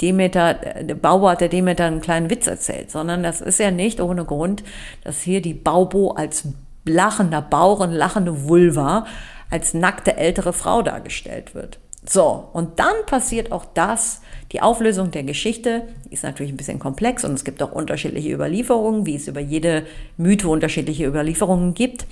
Demeter, 0.01 0.55
der 0.55 0.95
Baubo 0.95 1.29
hat 1.29 1.41
der 1.41 1.49
Demeter 1.49 1.85
einen 1.85 2.01
kleinen 2.01 2.31
Witz 2.31 2.47
erzählt, 2.47 2.91
sondern 2.91 3.23
das 3.23 3.41
ist 3.41 3.61
ja 3.61 3.71
nicht 3.71 4.01
ohne 4.01 4.25
Grund, 4.25 4.65
dass 5.03 5.21
hier 5.21 5.43
die 5.43 5.55
Baubo 5.55 6.13
als 6.13 6.49
lachender 6.87 7.43
Bauch 7.43 7.87
lachende 7.87 8.49
Vulva 8.49 9.07
als 9.51 9.75
nackte 9.75 10.17
ältere 10.17 10.53
Frau 10.53 10.83
dargestellt 10.83 11.55
wird. 11.55 11.79
So, 12.07 12.49
und 12.53 12.79
dann 12.79 12.95
passiert 13.07 13.51
auch 13.51 13.65
das, 13.73 14.21
die 14.53 14.61
Auflösung 14.61 15.11
der 15.11 15.23
Geschichte 15.23 15.89
ist 16.11 16.23
natürlich 16.23 16.53
ein 16.53 16.57
bisschen 16.57 16.79
komplex 16.79 17.25
und 17.25 17.33
es 17.33 17.45
gibt 17.45 17.63
auch 17.63 17.73
unterschiedliche 17.73 18.31
Überlieferungen, 18.31 19.07
wie 19.07 19.17
es 19.17 19.27
über 19.27 19.41
jede 19.41 19.87
Mythe 20.19 20.49
unterschiedliche 20.49 21.07
Überlieferungen 21.07 21.73
gibt. 21.73 22.07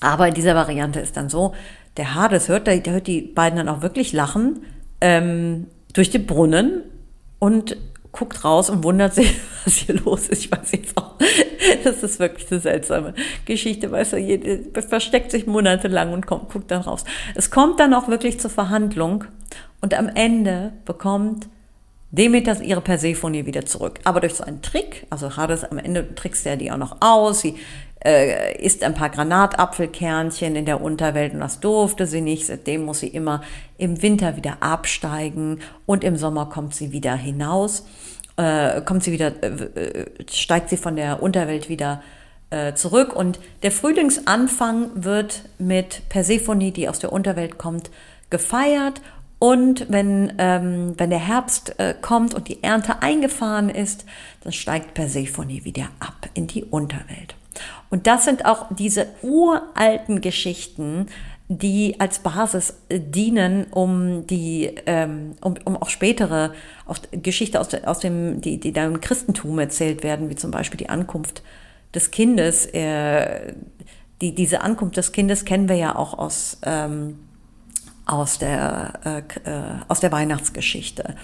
Aber 0.00 0.28
in 0.28 0.34
dieser 0.34 0.54
Variante 0.54 1.00
ist 1.00 1.18
dann 1.18 1.28
so, 1.28 1.52
der 1.98 2.14
Hades 2.14 2.48
hört, 2.48 2.66
der, 2.66 2.82
hört 2.86 3.06
die 3.06 3.20
beiden 3.20 3.58
dann 3.58 3.68
auch 3.68 3.82
wirklich 3.82 4.14
lachen, 4.14 4.64
ähm, 5.00 5.66
durch 5.92 6.10
den 6.10 6.26
Brunnen 6.26 6.82
und 7.38 7.76
guckt 8.12 8.44
raus 8.44 8.70
und 8.70 8.82
wundert 8.84 9.14
sich, 9.14 9.36
was 9.64 9.76
hier 9.76 9.96
los 9.96 10.28
ist. 10.28 10.44
Ich 10.44 10.52
weiß 10.52 10.72
jetzt 10.72 10.96
auch, 10.96 11.14
das 11.84 12.02
ist 12.02 12.18
wirklich 12.18 12.50
eine 12.50 12.60
seltsame 12.60 13.14
Geschichte, 13.44 13.90
weißt 13.90 14.14
du, 14.14 14.16
jede, 14.18 14.64
versteckt 14.82 15.30
sich 15.30 15.46
monatelang 15.46 16.12
und 16.12 16.26
kommt, 16.26 16.50
guckt 16.50 16.70
dann 16.70 16.82
raus. 16.82 17.04
Es 17.34 17.50
kommt 17.50 17.80
dann 17.80 17.94
auch 17.94 18.08
wirklich 18.08 18.40
zur 18.40 18.50
Verhandlung 18.50 19.24
und 19.80 19.94
am 19.94 20.08
Ende 20.08 20.72
bekommt 20.84 21.48
Demeter 22.12 22.60
ihre 22.60 22.80
Persephone 22.80 23.46
wieder 23.46 23.66
zurück. 23.66 24.00
Aber 24.02 24.20
durch 24.20 24.34
so 24.34 24.44
einen 24.44 24.62
Trick, 24.62 25.06
also 25.10 25.36
Hades 25.36 25.64
am 25.64 25.78
Ende 25.78 26.14
trickst 26.14 26.44
er 26.44 26.56
die 26.56 26.72
auch 26.72 26.76
noch 26.76 26.96
aus, 27.00 27.40
sie 27.40 27.54
äh, 28.04 28.56
isst 28.62 28.82
ein 28.82 28.94
paar 28.94 29.10
Granatapfelkernchen 29.10 30.56
in 30.56 30.64
der 30.64 30.80
Unterwelt 30.80 31.34
und 31.34 31.40
das 31.40 31.60
durfte 31.60 32.06
sie 32.06 32.20
nicht. 32.20 32.46
Seitdem 32.46 32.84
muss 32.84 33.00
sie 33.00 33.08
immer 33.08 33.42
im 33.78 34.02
Winter 34.02 34.36
wieder 34.36 34.58
absteigen 34.60 35.60
und 35.86 36.04
im 36.04 36.16
Sommer 36.16 36.46
kommt 36.46 36.74
sie 36.74 36.92
wieder 36.92 37.14
hinaus, 37.14 37.86
äh, 38.36 38.80
kommt 38.82 39.04
sie 39.04 39.12
wieder, 39.12 39.32
äh, 39.42 39.46
äh 39.46 40.06
steigt 40.30 40.70
sie 40.70 40.76
von 40.76 40.96
der 40.96 41.22
Unterwelt 41.22 41.68
wieder 41.68 42.02
äh, 42.50 42.74
zurück 42.74 43.14
und 43.14 43.38
der 43.62 43.70
Frühlingsanfang 43.70 44.90
wird 45.04 45.44
mit 45.58 46.08
Persephone, 46.08 46.72
die 46.72 46.88
aus 46.88 46.98
der 46.98 47.12
Unterwelt 47.12 47.58
kommt, 47.58 47.90
gefeiert 48.30 49.00
Und 49.38 49.86
wenn, 49.88 50.34
ähm, 50.38 50.94
wenn 50.98 51.10
der 51.10 51.18
Herbst 51.18 51.78
äh, 51.78 51.94
kommt 52.00 52.34
und 52.34 52.48
die 52.48 52.62
Ernte 52.62 53.02
eingefahren 53.02 53.70
ist, 53.70 54.04
dann 54.42 54.52
steigt 54.52 54.94
Persephone 54.94 55.64
wieder 55.64 55.88
ab 55.98 56.28
in 56.34 56.46
die 56.46 56.64
Unterwelt. 56.64 57.36
Und 57.90 58.06
das 58.06 58.24
sind 58.24 58.46
auch 58.46 58.66
diese 58.70 59.08
uralten 59.22 60.20
Geschichten, 60.20 61.06
die 61.48 61.98
als 61.98 62.20
Basis 62.20 62.74
äh, 62.88 63.00
dienen, 63.00 63.66
um 63.72 64.24
die, 64.28 64.72
ähm, 64.86 65.32
um, 65.40 65.56
um 65.64 65.76
auch 65.76 65.88
spätere 65.88 66.52
auch 66.86 66.98
Geschichte 67.10 67.60
aus, 67.60 67.74
aus 67.74 67.98
dem, 67.98 68.40
die, 68.40 68.60
die 68.60 68.72
da 68.72 68.86
im 68.86 69.00
Christentum 69.00 69.58
erzählt 69.58 70.04
werden, 70.04 70.30
wie 70.30 70.36
zum 70.36 70.52
Beispiel 70.52 70.78
die 70.78 70.88
Ankunft 70.88 71.42
des 71.92 72.12
Kindes. 72.12 72.66
Äh, 72.66 73.54
die, 74.20 74.32
diese 74.32 74.60
Ankunft 74.60 74.96
des 74.96 75.10
Kindes 75.10 75.44
kennen 75.44 75.68
wir 75.68 75.74
ja 75.74 75.96
auch 75.96 76.16
aus, 76.16 76.58
ähm, 76.62 77.18
aus, 78.06 78.38
der, 78.38 79.00
äh, 79.04 79.50
äh 79.50 79.62
aus 79.88 79.98
der 79.98 80.12
Weihnachtsgeschichte. 80.12 81.16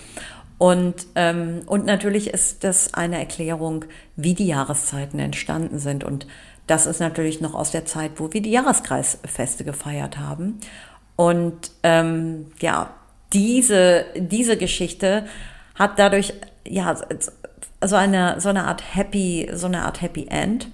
Und, 0.58 1.06
ähm, 1.14 1.62
und 1.66 1.84
natürlich 1.84 2.28
ist 2.28 2.64
das 2.64 2.94
eine 2.94 3.18
Erklärung, 3.18 3.84
wie 4.16 4.34
die 4.34 4.46
Jahreszeiten 4.46 5.18
entstanden 5.18 5.78
sind. 5.78 6.02
Und 6.02 6.26
das 6.66 6.86
ist 6.86 7.00
natürlich 7.00 7.40
noch 7.40 7.54
aus 7.54 7.70
der 7.70 7.84
Zeit, 7.84 8.12
wo 8.16 8.32
wir 8.32 8.40
die 8.40 8.50
Jahreskreisfeste 8.50 9.64
gefeiert 9.64 10.18
haben. 10.18 10.60
Und 11.14 11.70
ähm, 11.82 12.46
ja, 12.60 12.94
diese, 13.32 14.06
diese 14.16 14.56
Geschichte 14.56 15.26
hat 15.74 15.98
dadurch 15.98 16.32
ja 16.66 16.96
so 17.84 17.96
eine, 17.96 18.40
so 18.40 18.48
eine 18.48 18.64
Art 18.64 18.82
Happy, 18.94 19.50
so 19.52 19.66
eine 19.66 19.82
Art 19.82 20.00
Happy 20.00 20.26
End. 20.28 20.68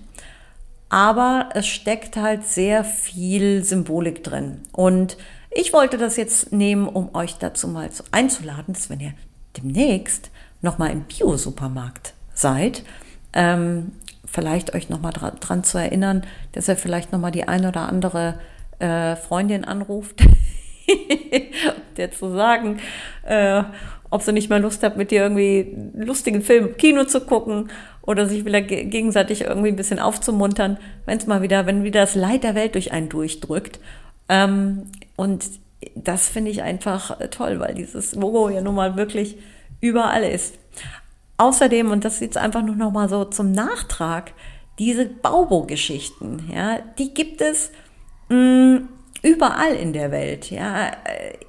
Aber 0.88 1.48
es 1.54 1.66
steckt 1.66 2.16
halt 2.16 2.46
sehr 2.46 2.84
viel 2.84 3.64
Symbolik 3.64 4.22
drin. 4.22 4.60
Und 4.72 5.16
ich 5.50 5.72
wollte 5.72 5.96
das 5.96 6.16
jetzt 6.16 6.52
nehmen, 6.52 6.86
um 6.86 7.14
euch 7.14 7.36
dazu 7.38 7.66
mal 7.66 7.88
einzuladen, 8.10 8.74
dass 8.74 8.90
wenn 8.90 9.00
ihr 9.00 9.14
demnächst 9.56 10.30
nochmal 10.60 10.90
im 10.90 11.02
Bio-Supermarkt 11.02 12.14
seid, 12.34 12.84
ähm, 13.32 13.92
vielleicht 14.24 14.74
euch 14.74 14.88
nochmal 14.88 15.12
dran, 15.12 15.36
dran 15.40 15.64
zu 15.64 15.78
erinnern, 15.78 16.22
dass 16.52 16.68
er 16.68 16.76
vielleicht 16.76 17.12
nochmal 17.12 17.32
die 17.32 17.48
eine 17.48 17.68
oder 17.68 17.88
andere 17.88 18.38
äh, 18.78 19.16
Freundin 19.16 19.64
anruft, 19.64 20.22
der 21.96 22.10
zu 22.12 22.30
sagen, 22.32 22.78
äh, 23.24 23.62
ob 24.10 24.22
sie 24.22 24.32
nicht 24.32 24.50
mal 24.50 24.60
Lust 24.60 24.82
hat, 24.82 24.96
mit 24.96 25.10
dir 25.10 25.22
irgendwie 25.22 25.72
einen 25.74 26.06
lustigen 26.06 26.42
Film 26.42 26.68
im 26.68 26.76
Kino 26.76 27.04
zu 27.04 27.22
gucken 27.22 27.70
oder 28.02 28.26
sich 28.26 28.44
wieder 28.44 28.60
gegenseitig 28.60 29.42
irgendwie 29.42 29.68
ein 29.68 29.76
bisschen 29.76 29.98
aufzumuntern, 29.98 30.78
wenn 31.06 31.18
es 31.18 31.26
mal 31.26 31.40
wieder, 31.40 31.66
wenn 31.66 31.84
wieder 31.84 32.02
das 32.02 32.14
Leid 32.14 32.42
der 32.42 32.54
Welt 32.54 32.74
durch 32.74 32.92
einen 32.92 33.08
durchdrückt. 33.08 33.80
Ähm, 34.28 34.84
und 35.16 35.44
das 35.94 36.28
finde 36.28 36.50
ich 36.50 36.62
einfach 36.62 37.18
toll, 37.30 37.60
weil 37.60 37.74
dieses 37.74 38.14
Logo 38.14 38.48
ja 38.48 38.60
nun 38.60 38.74
mal 38.74 38.96
wirklich 38.96 39.36
überall 39.80 40.24
ist. 40.24 40.58
Außerdem, 41.38 41.90
und 41.90 42.04
das 42.04 42.20
jetzt 42.20 42.36
einfach 42.36 42.62
nur 42.62 42.76
noch 42.76 42.92
mal 42.92 43.08
so 43.08 43.24
zum 43.24 43.52
Nachtrag, 43.52 44.32
diese 44.78 45.06
Baubo-Geschichten, 45.06 46.50
ja, 46.54 46.78
die 46.98 47.12
gibt 47.14 47.40
es 47.40 47.72
mh, 48.28 48.36
mm, 48.36 48.88
überall 49.22 49.74
in 49.74 49.92
der 49.92 50.10
Welt, 50.10 50.50
ja, 50.50 50.90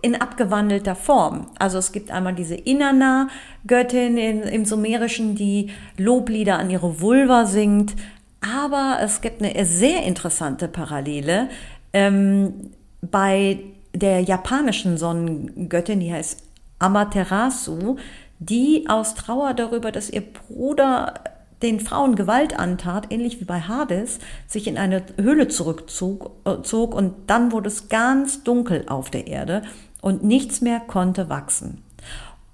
in 0.02 0.20
abgewandelter 0.20 0.96
Form. 0.96 1.48
Also 1.58 1.80
es 1.80 1.92
gibt 1.92 2.12
einmal 2.12 2.36
diese 2.36 2.56
Inanna-Göttin 2.56 4.18
im 4.18 4.66
Sumerischen, 4.66 5.36
die 5.36 5.72
Loblieder 5.98 6.60
an 6.60 6.70
ihre 6.70 7.02
Vulva 7.02 7.46
singt, 7.46 7.96
aber 8.42 8.98
es 9.02 9.22
gibt 9.22 9.42
eine 9.42 9.66
sehr 9.66 10.04
interessante 10.04 10.68
Parallele 10.68 11.50
ähm, 11.94 12.72
bei 13.02 13.60
der 13.94 14.22
japanischen 14.22 14.98
Sonnengöttin, 14.98 16.00
die 16.00 16.12
heißt 16.14 16.44
Amaterasu, 16.80 17.98
die 18.40 18.86
aus 18.90 19.16
Trauer 19.16 19.54
darüber, 19.54 19.92
dass 19.92 20.10
ihr 20.10 20.22
Bruder 20.22 21.14
den 21.62 21.80
Frauen 21.80 22.16
Gewalt 22.16 22.60
antat, 22.60 23.12
ähnlich 23.12 23.40
wie 23.40 23.46
bei 23.46 23.62
Hades, 23.62 24.20
sich 24.48 24.68
in 24.68 24.78
eine 24.78 25.04
Höhle 25.18 25.48
zurückzog 25.48 26.32
äh, 26.44 26.76
und 26.76 27.14
dann 27.28 27.52
wurde 27.54 27.70
es 27.70 27.88
ganz 27.88 28.44
dunkel 28.44 28.84
auf 28.88 29.10
der 29.10 29.28
Erde 29.28 29.64
und 30.02 30.24
nichts 30.24 30.60
mehr 30.60 30.82
konnte 30.82 31.30
wachsen. 31.30 31.82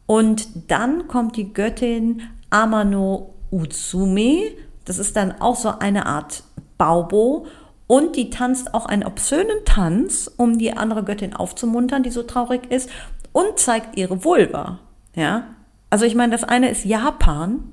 Und 0.05 0.47
dann 0.71 1.07
kommt 1.07 1.35
die 1.35 1.53
Göttin 1.53 2.21
Amano 2.51 3.33
Utsume, 3.51 4.51
das 4.85 4.99
ist 4.99 5.15
dann 5.15 5.41
auch 5.41 5.55
so 5.55 5.69
eine 5.79 6.05
Art 6.05 6.43
Baubo, 6.77 7.47
und 7.89 8.15
die 8.15 8.29
tanzt 8.29 8.75
auch 8.75 8.85
einen 8.85 9.03
obszönen 9.03 9.65
Tanz, 9.65 10.29
um 10.37 10.59
die 10.59 10.77
andere 10.77 11.03
Göttin 11.03 11.35
aufzumuntern, 11.35 12.03
die 12.03 12.11
so 12.11 12.21
traurig 12.21 12.71
ist, 12.71 12.87
und 13.31 13.57
zeigt 13.57 13.97
ihre 13.97 14.23
Vulva. 14.23 14.77
Ja, 15.15 15.55
also 15.89 16.05
ich 16.05 16.13
meine, 16.13 16.31
das 16.31 16.43
eine 16.43 16.69
ist 16.69 16.85
Japan 16.85 17.63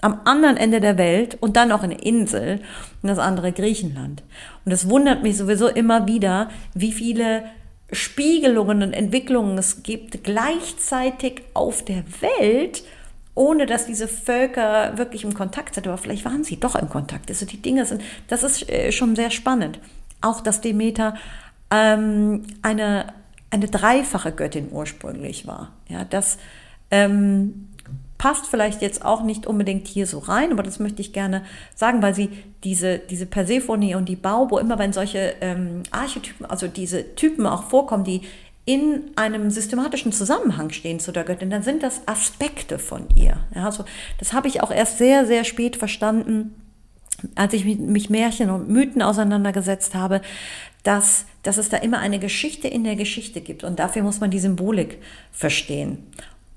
am 0.00 0.22
anderen 0.24 0.56
Ende 0.56 0.80
der 0.80 0.96
Welt 0.96 1.36
und 1.42 1.56
dann 1.56 1.70
auch 1.70 1.82
eine 1.82 2.00
Insel 2.00 2.60
und 3.02 3.10
das 3.10 3.18
andere 3.18 3.52
Griechenland. 3.52 4.22
Und 4.64 4.72
es 4.72 4.88
wundert 4.88 5.22
mich 5.22 5.36
sowieso 5.36 5.68
immer 5.68 6.08
wieder, 6.08 6.48
wie 6.72 6.92
viele 6.92 7.44
Spiegelungen 7.92 8.82
und 8.82 8.94
Entwicklungen 8.94 9.58
es 9.58 9.82
gibt 9.82 10.24
gleichzeitig 10.24 11.42
auf 11.52 11.84
der 11.84 12.04
Welt, 12.22 12.84
ohne 13.38 13.66
dass 13.66 13.86
diese 13.86 14.08
Völker 14.08 14.98
wirklich 14.98 15.22
im 15.22 15.32
Kontakt 15.32 15.74
sind. 15.74 15.86
Aber 15.86 15.96
vielleicht 15.96 16.24
waren 16.24 16.42
sie 16.42 16.58
doch 16.58 16.74
im 16.74 16.88
Kontakt. 16.88 17.30
Also 17.30 17.46
die 17.46 17.62
Dinge 17.62 17.86
sind, 17.86 18.02
das 18.26 18.42
ist 18.42 18.68
äh, 18.68 18.90
schon 18.90 19.14
sehr 19.14 19.30
spannend. 19.30 19.78
Auch, 20.20 20.40
dass 20.40 20.60
Demeter 20.60 21.14
ähm, 21.70 22.42
eine, 22.62 23.14
eine 23.50 23.68
dreifache 23.68 24.32
Göttin 24.32 24.68
ursprünglich 24.72 25.46
war. 25.46 25.72
Ja, 25.88 26.04
das 26.04 26.38
ähm, 26.90 27.68
passt 28.18 28.48
vielleicht 28.48 28.82
jetzt 28.82 29.04
auch 29.04 29.22
nicht 29.22 29.46
unbedingt 29.46 29.86
hier 29.86 30.08
so 30.08 30.18
rein, 30.18 30.50
aber 30.50 30.64
das 30.64 30.80
möchte 30.80 31.00
ich 31.00 31.12
gerne 31.12 31.44
sagen, 31.76 32.02
weil 32.02 32.16
sie 32.16 32.30
diese, 32.64 32.98
diese 32.98 33.26
Persephone 33.26 33.94
und 33.94 34.08
die 34.08 34.16
Baubo, 34.16 34.58
immer 34.58 34.80
wenn 34.80 34.92
solche 34.92 35.36
ähm, 35.40 35.84
Archetypen, 35.92 36.44
also 36.44 36.66
diese 36.66 37.14
Typen 37.14 37.46
auch 37.46 37.62
vorkommen, 37.62 38.02
die 38.02 38.22
in 38.68 39.12
einem 39.16 39.50
systematischen 39.50 40.12
Zusammenhang 40.12 40.68
stehen 40.68 41.00
zu 41.00 41.10
der 41.10 41.24
Göttin, 41.24 41.48
dann 41.48 41.62
sind 41.62 41.82
das 41.82 42.06
Aspekte 42.06 42.78
von 42.78 43.06
ihr. 43.14 43.38
Ja, 43.54 43.64
also 43.64 43.86
das 44.18 44.34
habe 44.34 44.46
ich 44.46 44.62
auch 44.62 44.70
erst 44.70 44.98
sehr, 44.98 45.24
sehr 45.24 45.44
spät 45.44 45.76
verstanden, 45.76 46.54
als 47.34 47.54
ich 47.54 47.64
mich 47.64 48.10
Märchen 48.10 48.50
und 48.50 48.68
Mythen 48.68 49.00
auseinandergesetzt 49.00 49.94
habe, 49.94 50.20
dass, 50.82 51.24
dass 51.42 51.56
es 51.56 51.70
da 51.70 51.78
immer 51.78 52.00
eine 52.00 52.18
Geschichte 52.18 52.68
in 52.68 52.84
der 52.84 52.94
Geschichte 52.94 53.40
gibt. 53.40 53.64
Und 53.64 53.78
dafür 53.78 54.02
muss 54.02 54.20
man 54.20 54.30
die 54.30 54.38
Symbolik 54.38 54.98
verstehen. 55.32 56.06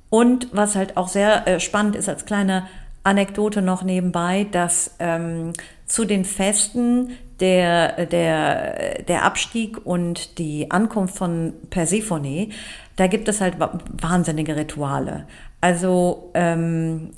Und 0.10 0.50
was 0.52 0.76
halt 0.76 0.98
auch 0.98 1.08
sehr 1.08 1.48
äh, 1.48 1.60
spannend 1.62 1.96
ist 1.96 2.10
als 2.10 2.26
kleine 2.26 2.68
Anekdote 3.04 3.62
noch 3.62 3.84
nebenbei, 3.84 4.48
dass 4.52 4.96
ähm, 5.00 5.54
zu 5.86 6.04
den 6.04 6.26
Festen 6.26 7.12
der, 7.42 8.06
der, 8.06 9.04
der 9.04 9.24
Abstieg 9.24 9.86
und 9.86 10.38
die 10.38 10.72
Ankunft 10.72 11.18
von 11.18 11.54
Persephone, 11.70 12.52
da 12.96 13.08
gibt 13.08 13.28
es 13.28 13.42
halt 13.42 13.56
wahnsinnige 13.60 14.56
Rituale. 14.56 15.28
Also 15.60 16.32
ähm, 16.34 17.10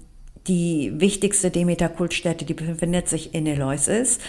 die 0.47 0.93
wichtigste 0.95 1.51
Demeter-Kultstätte, 1.51 2.45
die 2.45 2.53
befindet 2.53 3.07
sich 3.07 3.36
in 3.36 3.45
Eleusis. 3.45 4.19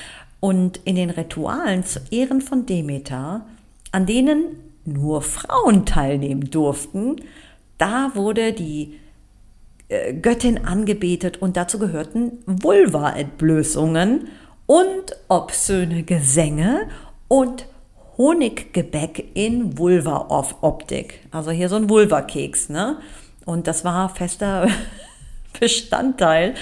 Und 0.41 0.81
in 0.85 0.97
den 0.97 1.09
Ritualen 1.09 1.85
zu 1.85 2.01
Ehren 2.11 2.43
von 2.43 2.67
Demeter, 2.67 3.47
an 3.93 4.05
denen 4.05 4.45
nur 4.85 5.23
Frauen 5.23 5.87
teilnehmen 5.87 6.51
durften, 6.51 7.17
da 7.79 8.11
wurde 8.15 8.53
die 8.53 9.01
äh, 9.89 10.13
Göttin 10.13 10.67
angebetet 10.67 11.41
und 11.41 11.57
dazu 11.57 11.79
gehörten 11.79 12.33
Vulva-Entblößungen 12.47 14.29
und 14.67 15.17
obszöne 15.29 16.03
Gesänge 16.03 16.89
und 17.29 17.67
Honiggebäck 18.17 19.31
in 19.35 19.77
Vulva-Optik. 19.77 21.21
Also 21.31 21.51
hier 21.51 21.69
so 21.69 21.77
ein 21.77 21.89
Vulva-Keks, 21.91 22.69
ne? 22.69 22.99
Und 23.45 23.67
das 23.67 23.85
war 23.85 24.09
fester 24.09 24.69
Bestandteil. 25.61 26.55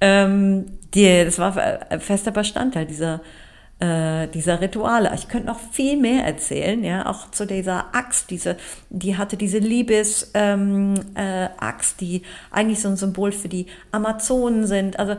Ähm, 0.00 0.78
die, 0.94 1.24
das 1.24 1.38
war 1.38 1.52
fester 2.00 2.32
Bestandteil 2.32 2.86
dieser 2.86 3.20
äh, 3.82 4.28
dieser 4.28 4.60
Rituale. 4.60 5.10
Ich 5.14 5.26
könnte 5.26 5.48
noch 5.48 5.58
viel 5.58 5.96
mehr 5.96 6.24
erzählen, 6.24 6.84
ja, 6.84 7.06
auch 7.06 7.32
zu 7.32 7.46
dieser 7.46 7.92
Axt, 7.92 8.30
diese, 8.30 8.56
die 8.90 9.16
hatte 9.16 9.36
diese 9.36 9.58
Liebesaxt, 9.58 10.30
ähm, 10.34 10.94
äh, 11.16 11.48
die 12.00 12.22
eigentlich 12.52 12.80
so 12.80 12.88
ein 12.88 12.96
Symbol 12.96 13.32
für 13.32 13.48
die 13.48 13.66
Amazonen 13.90 14.68
sind. 14.68 15.00
Also 15.00 15.16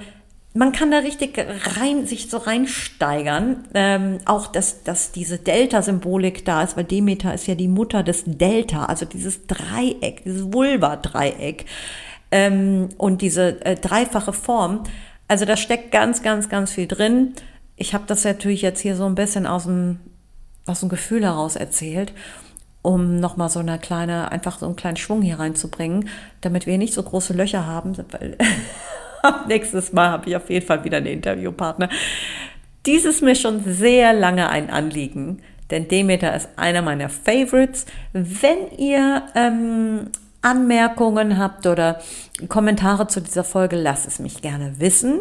man 0.53 0.71
kann 0.71 0.91
da 0.91 0.99
richtig 0.99 1.37
rein, 1.79 2.05
sich 2.05 2.29
so 2.29 2.37
reinsteigern. 2.37 3.67
Ähm, 3.73 4.19
auch, 4.25 4.47
dass, 4.47 4.83
dass 4.83 5.11
diese 5.11 5.39
Delta-Symbolik 5.39 6.45
da 6.45 6.63
ist, 6.63 6.77
weil 6.77 6.83
Demeter 6.83 7.33
ist 7.33 7.47
ja 7.47 7.55
die 7.55 7.67
Mutter 7.67 8.03
des 8.03 8.23
Delta, 8.25 8.85
also 8.85 9.05
dieses 9.05 9.47
Dreieck, 9.47 10.23
dieses 10.23 10.53
Vulva-Dreieck 10.53 11.65
ähm, 12.31 12.89
und 12.97 13.21
diese 13.21 13.65
äh, 13.65 13.75
dreifache 13.75 14.33
Form. 14.33 14.83
Also 15.27 15.45
da 15.45 15.57
steckt 15.57 15.91
ganz, 15.91 16.21
ganz, 16.21 16.49
ganz 16.49 16.71
viel 16.71 16.87
drin 16.87 17.33
ich 17.75 17.93
habe 17.93 18.05
das 18.07 18.23
natürlich 18.23 18.61
jetzt 18.61 18.81
hier 18.81 18.95
so 18.95 19.05
ein 19.05 19.15
bisschen 19.15 19.47
aus 19.47 19.63
dem, 19.63 19.99
aus 20.65 20.81
dem 20.81 20.89
Gefühl 20.89 21.23
heraus 21.23 21.55
erzählt. 21.55 22.13
um 22.85 23.21
nochmal 23.21 23.49
so 23.49 23.59
eine 23.59 23.79
kleine, 23.79 24.29
einfach 24.29 24.59
so 24.59 24.65
einen 24.65 24.75
kleinen 24.75 24.97
Schwung 24.97 25.21
hier 25.21 25.39
reinzubringen, 25.39 26.09
damit 26.41 26.65
wir 26.65 26.77
nicht 26.77 26.93
so 26.93 27.01
große 27.01 27.31
Löcher 27.31 27.65
haben, 27.65 27.97
weil 28.11 28.37
nächstes 29.47 29.93
Mal 29.93 30.09
habe 30.09 30.29
ich 30.29 30.35
auf 30.35 30.49
jeden 30.49 30.65
Fall 30.65 30.83
wieder 30.83 30.97
einen 30.97 31.07
Interviewpartner. 31.07 31.89
Dies 32.85 33.05
ist 33.05 33.21
mir 33.21 33.35
schon 33.35 33.63
sehr 33.63 34.13
lange 34.13 34.49
ein 34.49 34.69
Anliegen, 34.69 35.41
denn 35.71 35.87
Demeter 35.87 36.35
ist 36.35 36.49
einer 36.57 36.81
meiner 36.81 37.09
Favorites. 37.09 37.85
Wenn 38.11 38.77
ihr 38.77 39.23
ähm, 39.35 40.09
Anmerkungen 40.41 41.37
habt 41.37 41.65
oder 41.65 42.01
Kommentare 42.49 43.07
zu 43.07 43.21
dieser 43.21 43.45
Folge, 43.45 43.77
lasst 43.77 44.07
es 44.07 44.19
mich 44.19 44.41
gerne 44.41 44.75
wissen. 44.79 45.19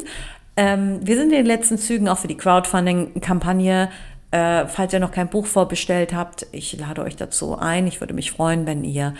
Ähm, 0.56 0.98
wir 1.02 1.16
sind 1.16 1.30
in 1.30 1.38
den 1.38 1.46
letzten 1.46 1.78
Zügen 1.78 2.08
auch 2.08 2.18
für 2.18 2.28
die 2.28 2.36
Crowdfunding-Kampagne. 2.36 3.88
Äh, 4.32 4.66
falls 4.66 4.92
ihr 4.92 5.00
noch 5.00 5.12
kein 5.12 5.28
Buch 5.28 5.46
vorbestellt 5.46 6.12
habt, 6.12 6.46
ich 6.52 6.76
lade 6.78 7.02
euch 7.02 7.16
dazu 7.16 7.56
ein. 7.56 7.86
Ich 7.86 8.00
würde 8.00 8.14
mich 8.14 8.32
freuen, 8.32 8.66
wenn 8.66 8.82
ihr 8.82 9.14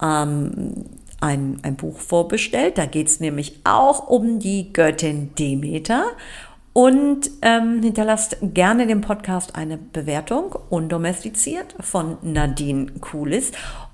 ähm, 0.00 0.84
ein, 1.20 1.58
ein 1.62 1.76
Buch 1.76 1.98
vorbestellt. 1.98 2.78
Da 2.78 2.86
geht 2.86 3.08
es 3.08 3.20
nämlich 3.20 3.60
auch 3.64 4.08
um 4.08 4.38
die 4.38 4.72
Göttin 4.72 5.34
Demeter. 5.34 6.04
Und 6.72 7.30
ähm, 7.42 7.82
hinterlasst 7.82 8.36
gerne 8.40 8.86
dem 8.86 9.00
Podcast 9.00 9.56
eine 9.56 9.78
Bewertung, 9.78 10.54
undomestiziert, 10.70 11.74
von 11.80 12.18
Nadine 12.22 12.86
Kulis. 13.00 13.50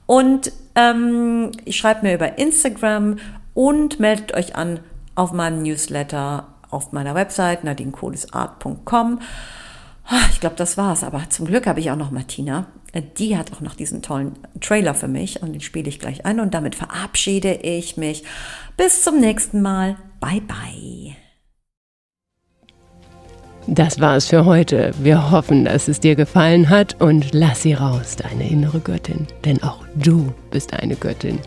Und 0.07 0.53
ähm, 0.75 1.53
schreibt 1.71 2.03
mir 2.03 2.15
über 2.15 2.37
Instagram 2.37 3.17
und 3.55 4.01
meldet 4.01 4.35
euch 4.35 4.57
an 4.57 4.81
auf 5.15 5.33
meinem 5.33 5.63
Newsletter 5.63 6.49
auf 6.71 6.93
meiner 6.93 7.15
Website 7.15 7.65
nadinekulisart.com. 7.65 9.21
Ah, 10.07 10.21
ich 10.31 10.41
glaube, 10.41 10.57
das 10.57 10.77
war's. 10.77 11.05
Aber 11.05 11.23
zum 11.31 11.47
Glück 11.47 11.67
habe 11.67 11.81
ich 11.81 11.91
auch 11.91 11.97
noch 11.97 12.11
Martina. 12.11 12.67
Die 13.01 13.37
hat 13.37 13.53
auch 13.53 13.61
noch 13.61 13.75
diesen 13.75 14.03
tollen 14.03 14.35
Trailer 14.61 14.95
für 14.95 15.09
mich 15.09 15.43
und 15.43 15.53
den 15.53 15.61
spiele 15.61 15.89
ich 15.89 15.99
gleich 15.99 16.25
ein. 16.25 16.41
Und 16.41 16.55
damit 16.55 16.75
verabschiede 16.75 17.55
ich 17.55 17.97
mich. 17.97 18.25
Bis 18.77 19.03
zum 19.03 19.21
nächsten 19.21 19.63
Mal. 19.63 19.97
Bye 20.21 20.41
bye. 20.41 21.17
Das 23.67 23.99
war 23.99 24.17
es 24.17 24.29
für 24.29 24.45
heute. 24.45 24.93
Wir 24.99 25.31
hoffen, 25.31 25.65
dass 25.65 25.89
es 25.89 25.99
dir 25.99 26.17
gefallen 26.17 26.69
hat 26.69 27.01
und 27.01 27.33
lass 27.33 27.63
sie 27.63 27.73
raus, 27.73 28.17
deine 28.17 28.49
innere 28.49 28.81
Göttin. 28.81 29.27
Denn 29.45 29.63
auch 29.63 29.85
du 29.95 30.35
bist 30.51 30.75
eine 30.75 30.97
Göttin. 30.97 31.39